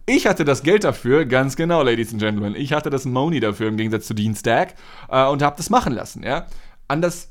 ich 0.07 0.27
hatte 0.27 0.47
das 0.47 0.63
Geld 0.63 0.85
dafür, 0.85 1.27
ganz 1.27 1.55
genau, 1.55 1.83
Ladies 1.83 2.13
and 2.13 2.23
Gentlemen. 2.23 2.55
Ich 2.57 2.73
hatte 2.73 2.89
das 2.89 3.05
Money 3.05 3.41
dafür 3.41 3.69
im 3.69 3.77
Gegensatz 3.77 4.07
zu 4.07 4.15
Dean 4.15 4.35
Stack 4.35 4.75
äh, 5.11 5.27
und 5.27 5.43
habe 5.43 5.57
das 5.59 5.69
machen 5.69 5.93
lassen. 5.93 6.23
Ja? 6.23 6.47
Anders 6.89 7.31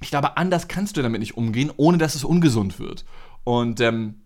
ich 0.00 0.10
glaube, 0.10 0.36
anders 0.36 0.68
kannst 0.68 0.96
du 0.96 1.02
damit 1.02 1.20
nicht 1.20 1.36
umgehen, 1.36 1.70
ohne 1.76 1.98
dass 1.98 2.14
es 2.14 2.24
ungesund 2.24 2.78
wird. 2.78 3.04
Und 3.44 3.80
ähm, 3.80 4.22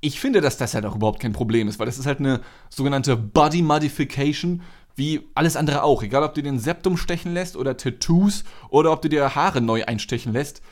ich 0.00 0.20
finde, 0.20 0.40
dass 0.40 0.56
das 0.56 0.74
halt 0.74 0.86
auch 0.86 0.94
überhaupt 0.94 1.20
kein 1.20 1.32
Problem 1.32 1.68
ist, 1.68 1.78
weil 1.78 1.86
das 1.86 1.98
ist 1.98 2.06
halt 2.06 2.20
eine 2.20 2.40
sogenannte 2.70 3.16
Body 3.16 3.62
Modification, 3.62 4.62
wie 4.94 5.28
alles 5.34 5.56
andere 5.56 5.82
auch. 5.82 6.02
Egal, 6.02 6.22
ob 6.22 6.34
du 6.34 6.42
den 6.42 6.58
Septum 6.58 6.96
stechen 6.96 7.34
lässt 7.34 7.56
oder 7.56 7.76
Tattoos 7.76 8.44
oder 8.70 8.92
ob 8.92 9.02
du 9.02 9.08
dir 9.08 9.34
Haare 9.34 9.60
neu 9.60 9.84
einstechen 9.84 10.32
lässt. 10.32 10.62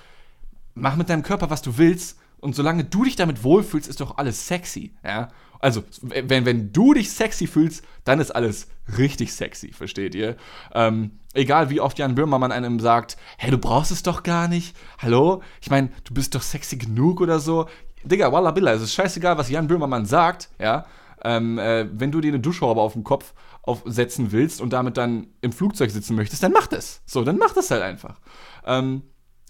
Mach 0.75 0.97
mit 0.97 1.09
deinem 1.09 1.23
Körper, 1.23 1.51
was 1.51 1.63
du 1.63 1.77
willst. 1.77 2.19
Und 2.41 2.55
solange 2.55 2.85
du 2.85 3.05
dich 3.05 3.17
damit 3.17 3.43
wohlfühlst, 3.43 3.89
ist 3.89 4.01
doch 4.01 4.19
alles 4.19 4.47
sexy. 4.47 4.95
Ja? 5.05 5.29
Also, 5.65 5.83
wenn, 6.03 6.45
wenn 6.45 6.73
du 6.75 6.93
dich 6.93 7.11
sexy 7.11 7.47
fühlst, 7.47 7.87
dann 8.05 8.21
ist 8.21 8.33
alles 8.33 8.69
richtig 8.99 9.33
sexy, 9.33 9.73
versteht 9.73 10.15
ihr? 10.15 10.37
Ähm, 10.75 11.13
egal 11.33 11.71
wie 11.71 11.81
oft 11.81 11.99
Jan 11.99 12.15
Böhmermann 12.15 12.53
einem 12.53 12.81
sagt, 12.81 13.17
hey, 13.39 13.51
du 13.51 13.57
brauchst 13.57 13.91
es 13.91 14.03
doch 14.03 14.25
gar 14.25 14.47
nicht. 14.47 14.77
Hallo? 14.99 15.43
Ich 15.63 15.71
meine, 15.71 15.89
du 16.05 16.13
bist 16.13 16.35
doch 16.35 16.43
sexy 16.43 16.77
genug 16.77 17.23
oder 17.23 17.41
so. 17.41 17.67
Digga, 18.03 18.31
walla 18.31 18.51
billa, 18.51 18.75
es 18.75 18.83
ist 18.83 18.93
scheißegal, 18.93 19.39
was 19.39 19.49
Jan 19.49 19.67
Böhmermann 19.67 20.05
sagt, 20.05 20.51
ja? 20.61 20.85
Ähm, 21.25 21.59
äh, 21.59 21.89
wenn 21.91 22.13
du 22.13 22.21
dir 22.21 22.29
eine 22.29 22.41
Duschhaube 22.41 22.83
auf 22.83 22.93
dem 22.93 23.03
Kopf 23.03 23.33
aufsetzen 23.63 24.33
willst 24.33 24.61
und 24.61 24.75
damit 24.75 24.99
dann 24.99 25.29
im 25.41 25.53
Flugzeug 25.53 25.91
sitzen 25.91 26.15
möchtest, 26.15 26.43
dann 26.43 26.53
mach 26.53 26.67
das. 26.67 27.01
So, 27.07 27.25
dann 27.25 27.39
mach 27.39 27.55
das 27.55 27.71
halt 27.71 27.81
einfach. 27.81 28.21
Ähm, 28.67 29.01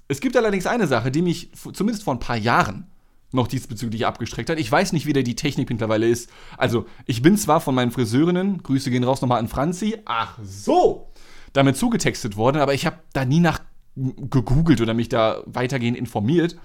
es 0.07 0.21
gibt 0.21 0.37
allerdings 0.37 0.69
eine 0.69 0.87
Sache, 0.87 1.11
die 1.11 1.23
mich 1.23 1.51
zumindest 1.73 2.05
vor 2.05 2.15
ein 2.15 2.21
paar 2.21 2.37
Jahren 2.37 2.94
noch 3.35 3.49
diesbezüglich 3.49 4.07
abgestreckt 4.07 4.51
hat. 4.51 4.59
Ich 4.59 4.71
weiß 4.71 4.93
nicht, 4.93 5.07
wie 5.07 5.13
da 5.13 5.23
die 5.23 5.37
Technik 5.37 5.69
mittlerweile 5.71 6.09
ist. 6.09 6.31
Also, 6.57 6.87
ich 7.07 7.23
bin 7.23 7.37
zwar 7.37 7.61
von 7.61 7.75
meinen 7.75 7.91
Friseurinnen, 7.91 8.63
Grüße 8.63 8.91
gehen 8.91 9.05
raus 9.05 9.21
nochmal 9.21 9.39
an 9.39 9.49
Franzi, 9.49 9.99
ach 10.05 10.39
so, 10.43 11.11
damit 11.53 11.77
zugetextet 11.77 12.37
worden, 12.37 12.61
aber 12.61 12.75
ich 12.75 12.87
habe 12.87 12.99
da 13.13 13.25
nie 13.25 13.41
nach 13.41 13.61
gegoogelt 13.97 14.81
oder 14.81 14.95
mich 14.95 15.09
da 15.09 15.43
weitergehend 15.47 15.97
informiert. 15.97 16.57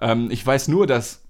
Ähm, 0.00 0.30
ich 0.30 0.44
weiß 0.46 0.68
nur, 0.68 0.86
dass 0.86 1.22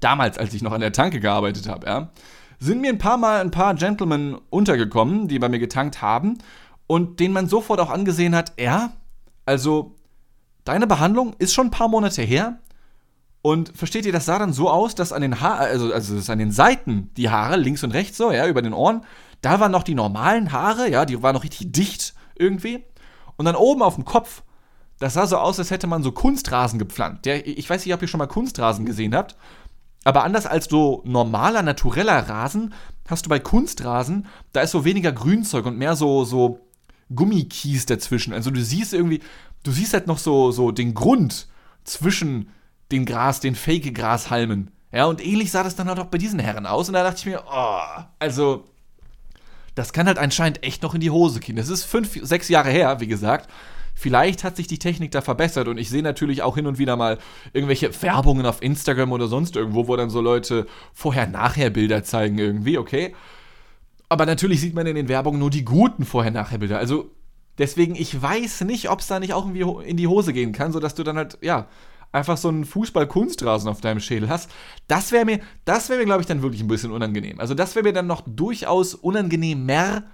damals, 0.00 0.38
als 0.38 0.54
ich 0.54 0.62
noch 0.62 0.72
an 0.72 0.80
der 0.80 0.92
Tanke 0.92 1.20
gearbeitet 1.20 1.68
habe, 1.68 1.86
ja, 1.86 2.10
sind 2.58 2.80
mir 2.80 2.90
ein 2.90 2.98
paar 2.98 3.18
Mal 3.18 3.40
ein 3.40 3.50
paar 3.50 3.74
Gentlemen 3.74 4.36
untergekommen, 4.50 5.28
die 5.28 5.38
bei 5.38 5.48
mir 5.48 5.58
getankt 5.58 6.02
haben 6.02 6.38
und 6.86 7.20
denen 7.20 7.34
man 7.34 7.48
sofort 7.48 7.80
auch 7.80 7.90
angesehen 7.90 8.34
hat, 8.34 8.52
ja, 8.58 8.92
also 9.46 9.94
deine 10.64 10.86
Behandlung 10.86 11.34
ist 11.38 11.54
schon 11.54 11.68
ein 11.68 11.70
paar 11.72 11.88
Monate 11.88 12.22
her, 12.22 12.58
und 13.42 13.76
versteht 13.76 14.04
ihr, 14.04 14.12
das 14.12 14.26
sah 14.26 14.38
dann 14.38 14.52
so 14.52 14.68
aus, 14.68 14.94
dass 14.94 15.12
an 15.12 15.22
den 15.22 15.40
Haaren, 15.40 15.60
also, 15.60 15.92
also 15.92 16.32
an 16.32 16.38
den 16.38 16.52
Seiten 16.52 17.10
die 17.16 17.30
Haare, 17.30 17.56
links 17.56 17.84
und 17.84 17.92
rechts 17.92 18.16
so, 18.16 18.32
ja, 18.32 18.46
über 18.48 18.62
den 18.62 18.72
Ohren, 18.72 19.04
da 19.40 19.60
waren 19.60 19.72
noch 19.72 19.84
die 19.84 19.94
normalen 19.94 20.52
Haare, 20.52 20.90
ja, 20.90 21.04
die 21.04 21.22
waren 21.22 21.34
noch 21.34 21.44
richtig 21.44 21.72
dicht 21.72 22.14
irgendwie. 22.36 22.84
Und 23.36 23.44
dann 23.44 23.54
oben 23.54 23.82
auf 23.82 23.94
dem 23.94 24.04
Kopf, 24.04 24.42
das 24.98 25.14
sah 25.14 25.26
so 25.26 25.36
aus, 25.36 25.58
als 25.58 25.70
hätte 25.70 25.86
man 25.86 26.02
so 26.02 26.10
Kunstrasen 26.10 26.78
gepflanzt. 26.78 27.26
Ja, 27.26 27.34
ich 27.36 27.70
weiß 27.70 27.84
nicht, 27.84 27.94
ob 27.94 28.02
ihr 28.02 28.08
schon 28.08 28.18
mal 28.18 28.26
Kunstrasen 28.26 28.84
gesehen 28.84 29.14
habt, 29.14 29.36
aber 30.04 30.24
anders 30.24 30.46
als 30.46 30.66
so 30.66 31.02
normaler, 31.04 31.62
natureller 31.62 32.28
Rasen, 32.28 32.74
hast 33.08 33.26
du 33.26 33.28
bei 33.28 33.38
Kunstrasen, 33.38 34.26
da 34.52 34.62
ist 34.62 34.72
so 34.72 34.84
weniger 34.84 35.12
Grünzeug 35.12 35.66
und 35.66 35.78
mehr 35.78 35.96
so, 35.96 36.24
so 36.24 36.60
Gummikies 37.14 37.86
dazwischen. 37.86 38.32
Also 38.32 38.50
du 38.50 38.62
siehst 38.62 38.92
irgendwie, 38.92 39.20
du 39.62 39.70
siehst 39.70 39.92
halt 39.92 40.06
noch 40.06 40.18
so, 40.18 40.50
so 40.50 40.72
den 40.72 40.94
Grund 40.94 41.48
zwischen 41.84 42.50
den 42.90 43.04
Gras, 43.04 43.40
den 43.40 43.54
Fake-Grashalmen. 43.54 44.70
Ja, 44.92 45.04
und 45.04 45.24
ähnlich 45.24 45.50
sah 45.50 45.62
das 45.62 45.76
dann 45.76 45.88
halt 45.88 45.98
auch 46.00 46.06
bei 46.06 46.18
diesen 46.18 46.38
Herren 46.38 46.66
aus. 46.66 46.88
Und 46.88 46.94
da 46.94 47.02
dachte 47.02 47.18
ich 47.18 47.26
mir, 47.26 47.42
oh, 47.50 47.80
also, 48.18 48.64
das 49.74 49.92
kann 49.92 50.06
halt 50.06 50.18
anscheinend 50.18 50.62
echt 50.62 50.82
noch 50.82 50.94
in 50.94 51.00
die 51.00 51.10
Hose 51.10 51.40
gehen. 51.40 51.56
Das 51.56 51.68
ist 51.68 51.84
fünf, 51.84 52.18
sechs 52.22 52.48
Jahre 52.48 52.70
her, 52.70 53.00
wie 53.00 53.06
gesagt. 53.06 53.50
Vielleicht 53.94 54.44
hat 54.44 54.56
sich 54.56 54.68
die 54.68 54.78
Technik 54.78 55.10
da 55.10 55.20
verbessert 55.22 55.66
und 55.66 55.76
ich 55.76 55.90
sehe 55.90 56.04
natürlich 56.04 56.42
auch 56.42 56.54
hin 56.54 56.68
und 56.68 56.78
wieder 56.78 56.94
mal 56.96 57.18
irgendwelche 57.52 57.90
Werbungen 58.00 58.46
auf 58.46 58.62
Instagram 58.62 59.10
oder 59.10 59.26
sonst 59.26 59.56
irgendwo, 59.56 59.88
wo 59.88 59.96
dann 59.96 60.08
so 60.08 60.20
Leute 60.20 60.68
Vorher-Nachher-Bilder 60.94 62.04
zeigen 62.04 62.38
irgendwie, 62.38 62.78
okay. 62.78 63.14
Aber 64.08 64.24
natürlich 64.24 64.60
sieht 64.60 64.74
man 64.74 64.86
in 64.86 64.94
den 64.94 65.08
Werbungen 65.08 65.40
nur 65.40 65.50
die 65.50 65.64
guten 65.64 66.04
Vorher-Nachher-Bilder. 66.04 66.78
Also 66.78 67.10
deswegen, 67.58 67.96
ich 67.96 68.22
weiß 68.22 68.60
nicht, 68.60 68.88
ob 68.88 69.00
es 69.00 69.08
da 69.08 69.18
nicht 69.18 69.34
auch 69.34 69.44
irgendwie 69.44 69.88
in 69.88 69.96
die 69.96 70.06
Hose 70.06 70.32
gehen 70.32 70.52
kann, 70.52 70.70
sodass 70.70 70.94
du 70.94 71.02
dann 71.02 71.16
halt, 71.16 71.38
ja, 71.40 71.66
einfach 72.12 72.36
so 72.36 72.48
einen 72.48 72.64
Fußball-Kunstrasen 72.64 73.68
auf 73.68 73.80
deinem 73.80 74.00
Schädel 74.00 74.28
hast, 74.28 74.50
das 74.86 75.12
wäre 75.12 75.24
mir, 75.24 75.40
das 75.64 75.88
wäre 75.88 76.00
mir, 76.00 76.06
glaube 76.06 76.22
ich, 76.22 76.26
dann 76.26 76.42
wirklich 76.42 76.62
ein 76.62 76.68
bisschen 76.68 76.90
unangenehm. 76.90 77.38
Also 77.38 77.54
das 77.54 77.74
wäre 77.74 77.84
mir 77.84 77.92
dann 77.92 78.06
noch 78.06 78.22
durchaus 78.26 78.94
unangenehmer, 78.94 80.04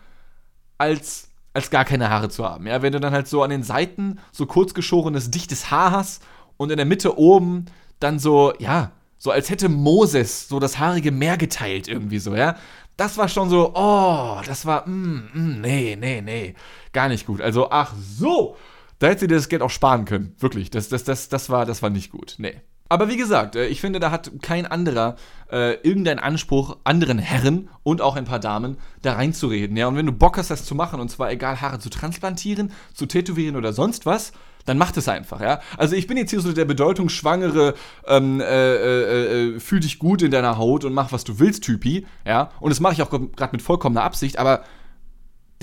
als, 0.78 1.28
als 1.52 1.70
gar 1.70 1.84
keine 1.84 2.10
Haare 2.10 2.28
zu 2.28 2.44
haben. 2.44 2.66
Ja, 2.66 2.82
wenn 2.82 2.92
du 2.92 3.00
dann 3.00 3.12
halt 3.12 3.28
so 3.28 3.42
an 3.42 3.50
den 3.50 3.62
Seiten 3.62 4.18
so 4.32 4.46
kurzgeschorenes, 4.46 5.30
dichtes 5.30 5.70
Haar 5.70 5.92
hast 5.92 6.22
und 6.56 6.70
in 6.70 6.76
der 6.76 6.86
Mitte 6.86 7.18
oben 7.18 7.66
dann 8.00 8.18
so, 8.18 8.52
ja, 8.58 8.92
so 9.18 9.30
als 9.30 9.48
hätte 9.50 9.68
Moses 9.68 10.48
so 10.48 10.58
das 10.58 10.78
haarige 10.78 11.12
Meer 11.12 11.36
geteilt 11.36 11.88
irgendwie 11.88 12.18
so, 12.18 12.34
ja. 12.34 12.56
Das 12.96 13.18
war 13.18 13.28
schon 13.28 13.50
so, 13.50 13.72
oh, 13.74 14.40
das 14.46 14.66
war, 14.66 14.86
mm, 14.86 15.30
mm, 15.32 15.60
nee, 15.60 15.96
nee, 15.98 16.20
nee, 16.20 16.54
gar 16.92 17.08
nicht 17.08 17.26
gut. 17.26 17.40
Also, 17.40 17.70
ach 17.70 17.92
so, 17.98 18.56
da 18.98 19.08
hätte 19.08 19.20
sie 19.20 19.26
dir 19.26 19.36
das 19.36 19.48
Geld 19.48 19.62
auch 19.62 19.70
sparen 19.70 20.04
können. 20.04 20.34
Wirklich. 20.38 20.70
Das, 20.70 20.88
das, 20.88 21.04
das, 21.04 21.28
das, 21.28 21.50
war, 21.50 21.66
das 21.66 21.82
war 21.82 21.90
nicht 21.90 22.10
gut. 22.10 22.36
Nee. 22.38 22.60
Aber 22.88 23.08
wie 23.08 23.16
gesagt, 23.16 23.56
äh, 23.56 23.66
ich 23.66 23.80
finde, 23.80 23.98
da 23.98 24.10
hat 24.10 24.30
kein 24.42 24.66
anderer 24.66 25.16
äh, 25.50 25.74
irgendeinen 25.82 26.18
Anspruch, 26.18 26.76
anderen 26.84 27.18
Herren 27.18 27.68
und 27.82 28.00
auch 28.00 28.16
ein 28.16 28.24
paar 28.24 28.38
Damen 28.38 28.76
da 29.02 29.14
reinzureden. 29.14 29.76
Ja, 29.76 29.88
und 29.88 29.96
wenn 29.96 30.06
du 30.06 30.12
Bock 30.12 30.38
hast, 30.38 30.50
das 30.50 30.64
zu 30.64 30.74
machen, 30.74 31.00
und 31.00 31.10
zwar 31.10 31.30
egal, 31.30 31.60
Haare 31.60 31.78
zu 31.78 31.90
transplantieren, 31.90 32.72
zu 32.92 33.06
tätowieren 33.06 33.56
oder 33.56 33.72
sonst 33.72 34.06
was, 34.06 34.32
dann 34.64 34.78
mach 34.78 34.92
das 34.92 35.08
einfach, 35.08 35.40
ja. 35.40 35.60
Also 35.76 35.94
ich 35.94 36.06
bin 36.06 36.16
jetzt 36.16 36.30
hier 36.30 36.40
so 36.40 36.52
der 36.52 36.64
bedeutungsschwangere, 36.64 37.74
ähm, 38.06 38.40
äh, 38.40 38.44
äh, 38.44 39.56
äh, 39.56 39.60
fühl 39.60 39.80
dich 39.80 39.98
gut 39.98 40.22
in 40.22 40.30
deiner 40.30 40.56
Haut 40.56 40.84
und 40.84 40.94
mach, 40.94 41.12
was 41.12 41.24
du 41.24 41.38
willst, 41.38 41.64
Typi, 41.64 42.06
ja. 42.26 42.50
Und 42.60 42.70
das 42.70 42.80
mache 42.80 42.94
ich 42.94 43.02
auch 43.02 43.10
gerade 43.10 43.52
mit 43.52 43.62
vollkommener 43.62 44.04
Absicht, 44.04 44.38
aber 44.38 44.64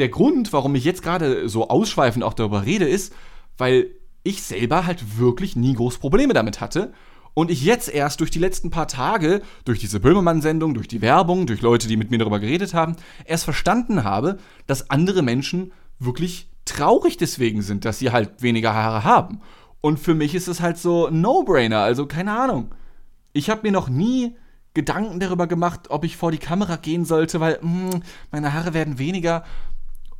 der 0.01 0.09
Grund, 0.09 0.51
warum 0.51 0.75
ich 0.75 0.83
jetzt 0.83 1.03
gerade 1.03 1.47
so 1.47 1.69
ausschweifend 1.69 2.23
auch 2.23 2.33
darüber 2.33 2.65
rede, 2.65 2.85
ist, 2.85 3.13
weil 3.57 3.91
ich 4.23 4.43
selber 4.43 4.85
halt 4.85 5.19
wirklich 5.19 5.55
nie 5.55 5.75
groß 5.75 5.99
Probleme 5.99 6.33
damit 6.33 6.59
hatte. 6.59 6.91
Und 7.33 7.49
ich 7.49 7.63
jetzt 7.63 7.87
erst 7.87 8.19
durch 8.19 8.31
die 8.31 8.39
letzten 8.39 8.71
paar 8.71 8.87
Tage, 8.87 9.41
durch 9.63 9.79
diese 9.79 9.99
Böhmermann-Sendung, 9.99 10.73
durch 10.73 10.87
die 10.87 11.01
Werbung, 11.01 11.45
durch 11.45 11.61
Leute, 11.61 11.87
die 11.87 11.95
mit 11.95 12.11
mir 12.11 12.17
darüber 12.17 12.39
geredet 12.39 12.73
haben, 12.73 12.95
erst 13.25 13.45
verstanden 13.45 14.03
habe, 14.03 14.37
dass 14.67 14.89
andere 14.89 15.21
Menschen 15.21 15.71
wirklich 15.97 16.49
traurig 16.65 17.17
deswegen 17.17 17.61
sind, 17.61 17.85
dass 17.85 17.99
sie 17.99 18.11
halt 18.11 18.41
weniger 18.41 18.73
Haare 18.73 19.03
haben. 19.03 19.39
Und 19.79 19.99
für 19.99 20.13
mich 20.13 20.35
ist 20.35 20.47
es 20.47 20.61
halt 20.61 20.77
so 20.77 21.07
ein 21.07 21.21
No-Brainer, 21.21 21.79
also 21.79 22.05
keine 22.05 22.37
Ahnung. 22.37 22.75
Ich 23.33 23.49
habe 23.49 23.61
mir 23.63 23.71
noch 23.71 23.87
nie 23.87 24.35
Gedanken 24.73 25.19
darüber 25.19 25.47
gemacht, 25.47 25.89
ob 25.89 26.03
ich 26.03 26.17
vor 26.17 26.31
die 26.31 26.37
Kamera 26.37 26.75
gehen 26.75 27.05
sollte, 27.05 27.39
weil 27.39 27.59
mh, 27.61 27.93
hm, 27.93 28.03
meine 28.31 28.53
Haare 28.53 28.73
werden 28.73 28.99
weniger 28.99 29.43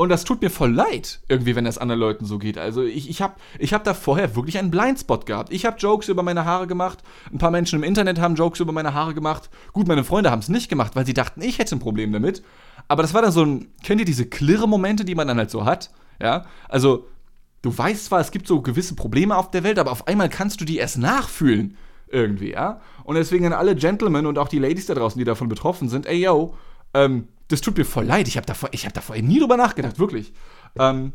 und 0.01 0.09
das 0.09 0.23
tut 0.23 0.41
mir 0.41 0.49
voll 0.49 0.73
leid, 0.73 1.19
irgendwie, 1.27 1.55
wenn 1.55 1.63
das 1.63 1.77
anderen 1.77 1.99
Leuten 1.99 2.25
so 2.25 2.39
geht. 2.39 2.57
Also 2.57 2.81
ich, 2.81 3.07
ich 3.07 3.21
habe 3.21 3.35
ich 3.59 3.71
hab 3.71 3.83
da 3.83 3.93
vorher 3.93 4.35
wirklich 4.35 4.57
einen 4.57 4.71
Blindspot 4.71 5.27
gehabt. 5.27 5.53
Ich 5.53 5.63
habe 5.63 5.77
Jokes 5.77 6.09
über 6.09 6.23
meine 6.23 6.43
Haare 6.43 6.65
gemacht. 6.65 7.03
Ein 7.31 7.37
paar 7.37 7.51
Menschen 7.51 7.75
im 7.75 7.83
Internet 7.83 8.19
haben 8.19 8.33
Jokes 8.33 8.59
über 8.59 8.71
meine 8.71 8.95
Haare 8.95 9.13
gemacht. 9.13 9.51
Gut, 9.73 9.87
meine 9.87 10.03
Freunde 10.03 10.31
haben 10.31 10.39
es 10.39 10.49
nicht 10.49 10.69
gemacht, 10.69 10.95
weil 10.95 11.05
sie 11.05 11.13
dachten, 11.13 11.43
ich 11.43 11.59
hätte 11.59 11.75
ein 11.75 11.79
Problem 11.79 12.11
damit. 12.11 12.41
Aber 12.87 13.03
das 13.03 13.13
war 13.13 13.21
dann 13.21 13.31
so 13.31 13.45
ein, 13.45 13.67
kennt 13.83 14.01
ihr 14.01 14.05
diese 14.05 14.25
Klirre-Momente, 14.25 15.05
die 15.05 15.13
man 15.13 15.27
dann 15.27 15.37
halt 15.37 15.51
so 15.51 15.65
hat? 15.65 15.91
Ja, 16.19 16.45
also 16.67 17.07
du 17.61 17.77
weißt 17.77 18.05
zwar, 18.05 18.21
es 18.21 18.31
gibt 18.31 18.47
so 18.47 18.63
gewisse 18.63 18.95
Probleme 18.95 19.37
auf 19.37 19.51
der 19.51 19.63
Welt, 19.63 19.77
aber 19.77 19.91
auf 19.91 20.07
einmal 20.07 20.29
kannst 20.29 20.61
du 20.61 20.65
die 20.65 20.77
erst 20.77 20.97
nachfühlen. 20.97 21.77
Irgendwie, 22.07 22.53
ja? 22.53 22.81
Und 23.03 23.17
deswegen 23.17 23.45
an 23.45 23.53
alle 23.53 23.75
Gentlemen 23.75 24.25
und 24.25 24.39
auch 24.39 24.47
die 24.47 24.57
Ladies 24.57 24.87
da 24.87 24.95
draußen, 24.95 25.19
die 25.19 25.25
davon 25.25 25.47
betroffen 25.47 25.89
sind, 25.89 26.07
ey 26.07 26.23
yo, 26.23 26.55
ähm, 26.95 27.27
das 27.51 27.61
tut 27.61 27.77
mir 27.77 27.85
voll 27.85 28.05
leid. 28.05 28.27
Ich 28.27 28.37
habe 28.37 28.45
davor, 28.45 28.69
hab 28.73 28.93
da 28.93 29.01
vorher 29.01 29.23
nie 29.23 29.39
drüber 29.39 29.57
nachgedacht, 29.57 29.99
wirklich. 29.99 30.33
Ähm, 30.77 31.13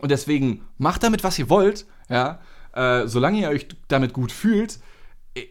und 0.00 0.10
deswegen 0.10 0.62
macht 0.78 1.02
damit, 1.02 1.24
was 1.24 1.38
ihr 1.38 1.48
wollt, 1.48 1.86
ja. 2.08 2.40
Äh, 2.72 3.06
solange 3.06 3.40
ihr 3.40 3.48
euch 3.48 3.68
damit 3.88 4.12
gut 4.12 4.32
fühlt. 4.32 4.80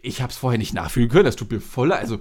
ich 0.02 0.22
habe 0.22 0.30
es 0.30 0.38
vorher 0.38 0.58
nicht 0.58 0.74
nachfühlen 0.74 1.08
können. 1.08 1.24
Das 1.24 1.36
tut 1.36 1.50
mir 1.50 1.60
voll 1.60 1.88
leid. 1.88 2.00
Also, 2.00 2.16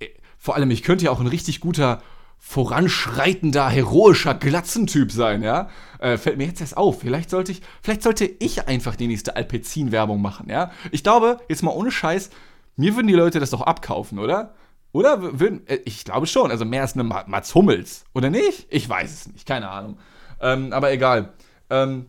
äh, 0.00 0.08
vor 0.36 0.56
allem, 0.56 0.70
ich 0.70 0.82
könnte 0.82 1.04
ja 1.04 1.10
auch 1.10 1.20
ein 1.20 1.26
richtig 1.26 1.60
guter, 1.60 2.02
voranschreitender, 2.38 3.68
heroischer 3.68 4.34
Glatzentyp 4.34 5.10
sein, 5.10 5.42
ja? 5.42 5.68
Äh, 5.98 6.16
fällt 6.16 6.38
mir 6.38 6.46
jetzt 6.46 6.60
erst 6.60 6.76
auf. 6.76 7.00
Vielleicht 7.00 7.30
sollte 7.30 7.52
ich, 7.52 7.62
vielleicht 7.82 8.02
sollte 8.02 8.24
ich 8.24 8.66
einfach 8.68 8.96
die 8.96 9.08
nächste 9.08 9.36
Alpecin-Werbung 9.36 10.22
machen, 10.22 10.48
ja? 10.48 10.70
Ich 10.90 11.02
glaube, 11.02 11.40
jetzt 11.48 11.62
mal 11.62 11.72
ohne 11.72 11.90
Scheiß, 11.90 12.30
mir 12.76 12.94
würden 12.94 13.08
die 13.08 13.14
Leute 13.14 13.40
das 13.40 13.50
doch 13.50 13.62
abkaufen, 13.62 14.18
oder? 14.18 14.54
Oder 14.92 15.32
äh, 15.66 15.80
ich 15.84 16.04
glaube 16.04 16.26
schon, 16.26 16.50
also 16.50 16.64
mehr 16.64 16.82
als 16.82 16.94
eine 16.94 17.04
Mats 17.04 17.54
Hummels, 17.54 18.04
oder 18.14 18.30
nicht? 18.30 18.66
Ich 18.70 18.88
weiß 18.88 19.12
es 19.12 19.32
nicht, 19.32 19.46
keine 19.46 19.68
Ahnung. 19.68 19.98
Ähm, 20.40 20.72
aber 20.72 20.92
egal. 20.92 21.32
Ähm, 21.70 22.06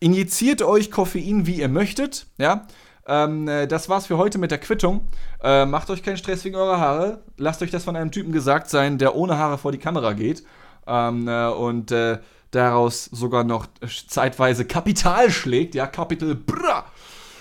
injiziert 0.00 0.62
euch 0.62 0.90
Koffein, 0.90 1.46
wie 1.46 1.60
ihr 1.60 1.68
möchtet, 1.68 2.26
ja? 2.38 2.66
Ähm, 3.08 3.46
äh, 3.46 3.66
das 3.66 3.88
war's 3.88 4.06
für 4.06 4.18
heute 4.18 4.38
mit 4.38 4.50
der 4.50 4.58
Quittung. 4.58 5.08
Äh, 5.42 5.64
macht 5.64 5.90
euch 5.90 6.02
keinen 6.02 6.16
Stress 6.16 6.44
wegen 6.44 6.56
eurer 6.56 6.80
Haare. 6.80 7.22
Lasst 7.36 7.62
euch 7.62 7.70
das 7.70 7.84
von 7.84 7.94
einem 7.96 8.10
Typen 8.10 8.32
gesagt 8.32 8.68
sein, 8.68 8.98
der 8.98 9.14
ohne 9.14 9.38
Haare 9.38 9.58
vor 9.58 9.70
die 9.70 9.78
Kamera 9.78 10.12
geht. 10.12 10.42
Ähm, 10.86 11.28
äh, 11.28 11.46
und 11.46 11.92
äh, 11.92 12.18
daraus 12.50 13.04
sogar 13.04 13.44
noch 13.44 13.66
zeitweise 14.08 14.64
Kapital 14.64 15.30
schlägt. 15.30 15.74
Ja, 15.74 15.86
Kapital, 15.86 16.34
brr, 16.34 16.84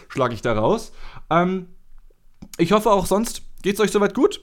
schlage 0.07 0.35
ich 0.35 0.41
daraus. 0.41 0.91
Ähm, 1.31 1.69
ich 2.57 2.71
hoffe 2.71 2.91
auch 2.91 3.07
sonst 3.07 3.41
geht's 3.65 3.79
euch 3.79 3.91
soweit 3.91 4.13
gut. 4.13 4.41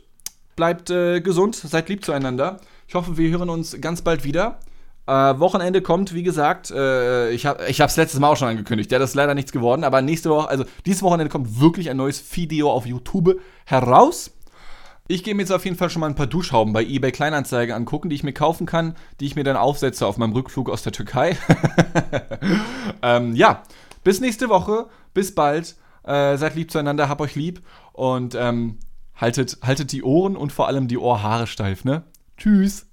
Bleibt 0.57 0.91
äh, 0.91 1.21
gesund, 1.21 1.55
seid 1.55 1.89
lieb 1.89 2.05
zueinander. 2.05 2.61
Ich 2.89 2.97
hoffe, 2.97 3.17
wir 3.17 3.31
hören 3.31 3.51
uns 3.51 3.81
ganz 3.81 4.03
bald 4.03 4.25
wieder. 4.25 4.59
Äh, 5.07 5.13
Wochenende 5.13 5.81
kommt, 5.81 6.13
wie 6.13 6.25
gesagt, 6.25 6.73
äh, 6.73 7.31
ich 7.31 7.47
habe 7.47 7.63
es 7.63 7.97
letztes 7.97 8.19
Mal 8.19 8.29
auch 8.29 8.37
schon 8.37 8.49
angekündigt. 8.49 8.91
Ja, 8.91 8.99
das 8.99 9.11
ist 9.11 9.15
leider 9.15 9.35
nichts 9.35 9.53
geworden, 9.53 9.85
aber 9.85 10.03
nächste 10.03 10.29
Woche, 10.29 10.49
also 10.49 10.65
dieses 10.87 11.03
Wochenende 11.03 11.31
kommt 11.31 11.61
wirklich 11.61 11.89
ein 11.89 11.97
neues 11.97 12.25
Video 12.37 12.73
auf 12.73 12.85
YouTube 12.85 13.41
heraus. 13.65 14.33
Ich 15.07 15.23
gehe 15.23 15.37
mir 15.37 15.43
jetzt 15.43 15.53
auf 15.53 15.65
jeden 15.65 15.77
Fall 15.77 15.89
schon 15.89 16.01
mal 16.01 16.09
ein 16.09 16.17
paar 16.17 16.27
Duschhauben 16.27 16.73
bei 16.73 16.83
eBay 16.83 17.13
Kleinanzeigen 17.13 17.77
angucken, 17.77 18.11
die 18.11 18.17
ich 18.17 18.25
mir 18.25 18.33
kaufen 18.33 18.67
kann, 18.67 18.97
die 19.21 19.27
ich 19.27 19.37
mir 19.37 19.45
dann 19.45 19.57
aufsetze 19.57 20.05
auf 20.05 20.17
meinem 20.17 20.33
Rückflug 20.33 20.69
aus 20.69 20.83
der 20.83 20.93
Türkei. 20.93 21.37
ähm, 23.03 23.37
ja, 23.37 23.63
bis 24.03 24.21
nächste 24.21 24.49
Woche, 24.49 24.87
bis 25.15 25.33
bald. 25.33 25.77
Äh, 26.03 26.37
seid 26.37 26.57
lieb 26.57 26.73
zueinander, 26.73 27.09
habt 27.09 27.21
euch 27.21 27.37
lieb 27.37 27.63
und 27.93 28.35
ähm, 28.35 28.79
haltet, 29.17 29.59
haltet 29.63 29.93
die 29.93 30.03
Ohren 30.03 30.37
und 30.37 30.53
vor 30.53 30.69
allem 30.69 30.89
die 30.89 30.99
Ohrhaare 30.99 31.47
steif, 31.47 31.85
ne? 31.85 32.05
Tschüss. 32.37 32.87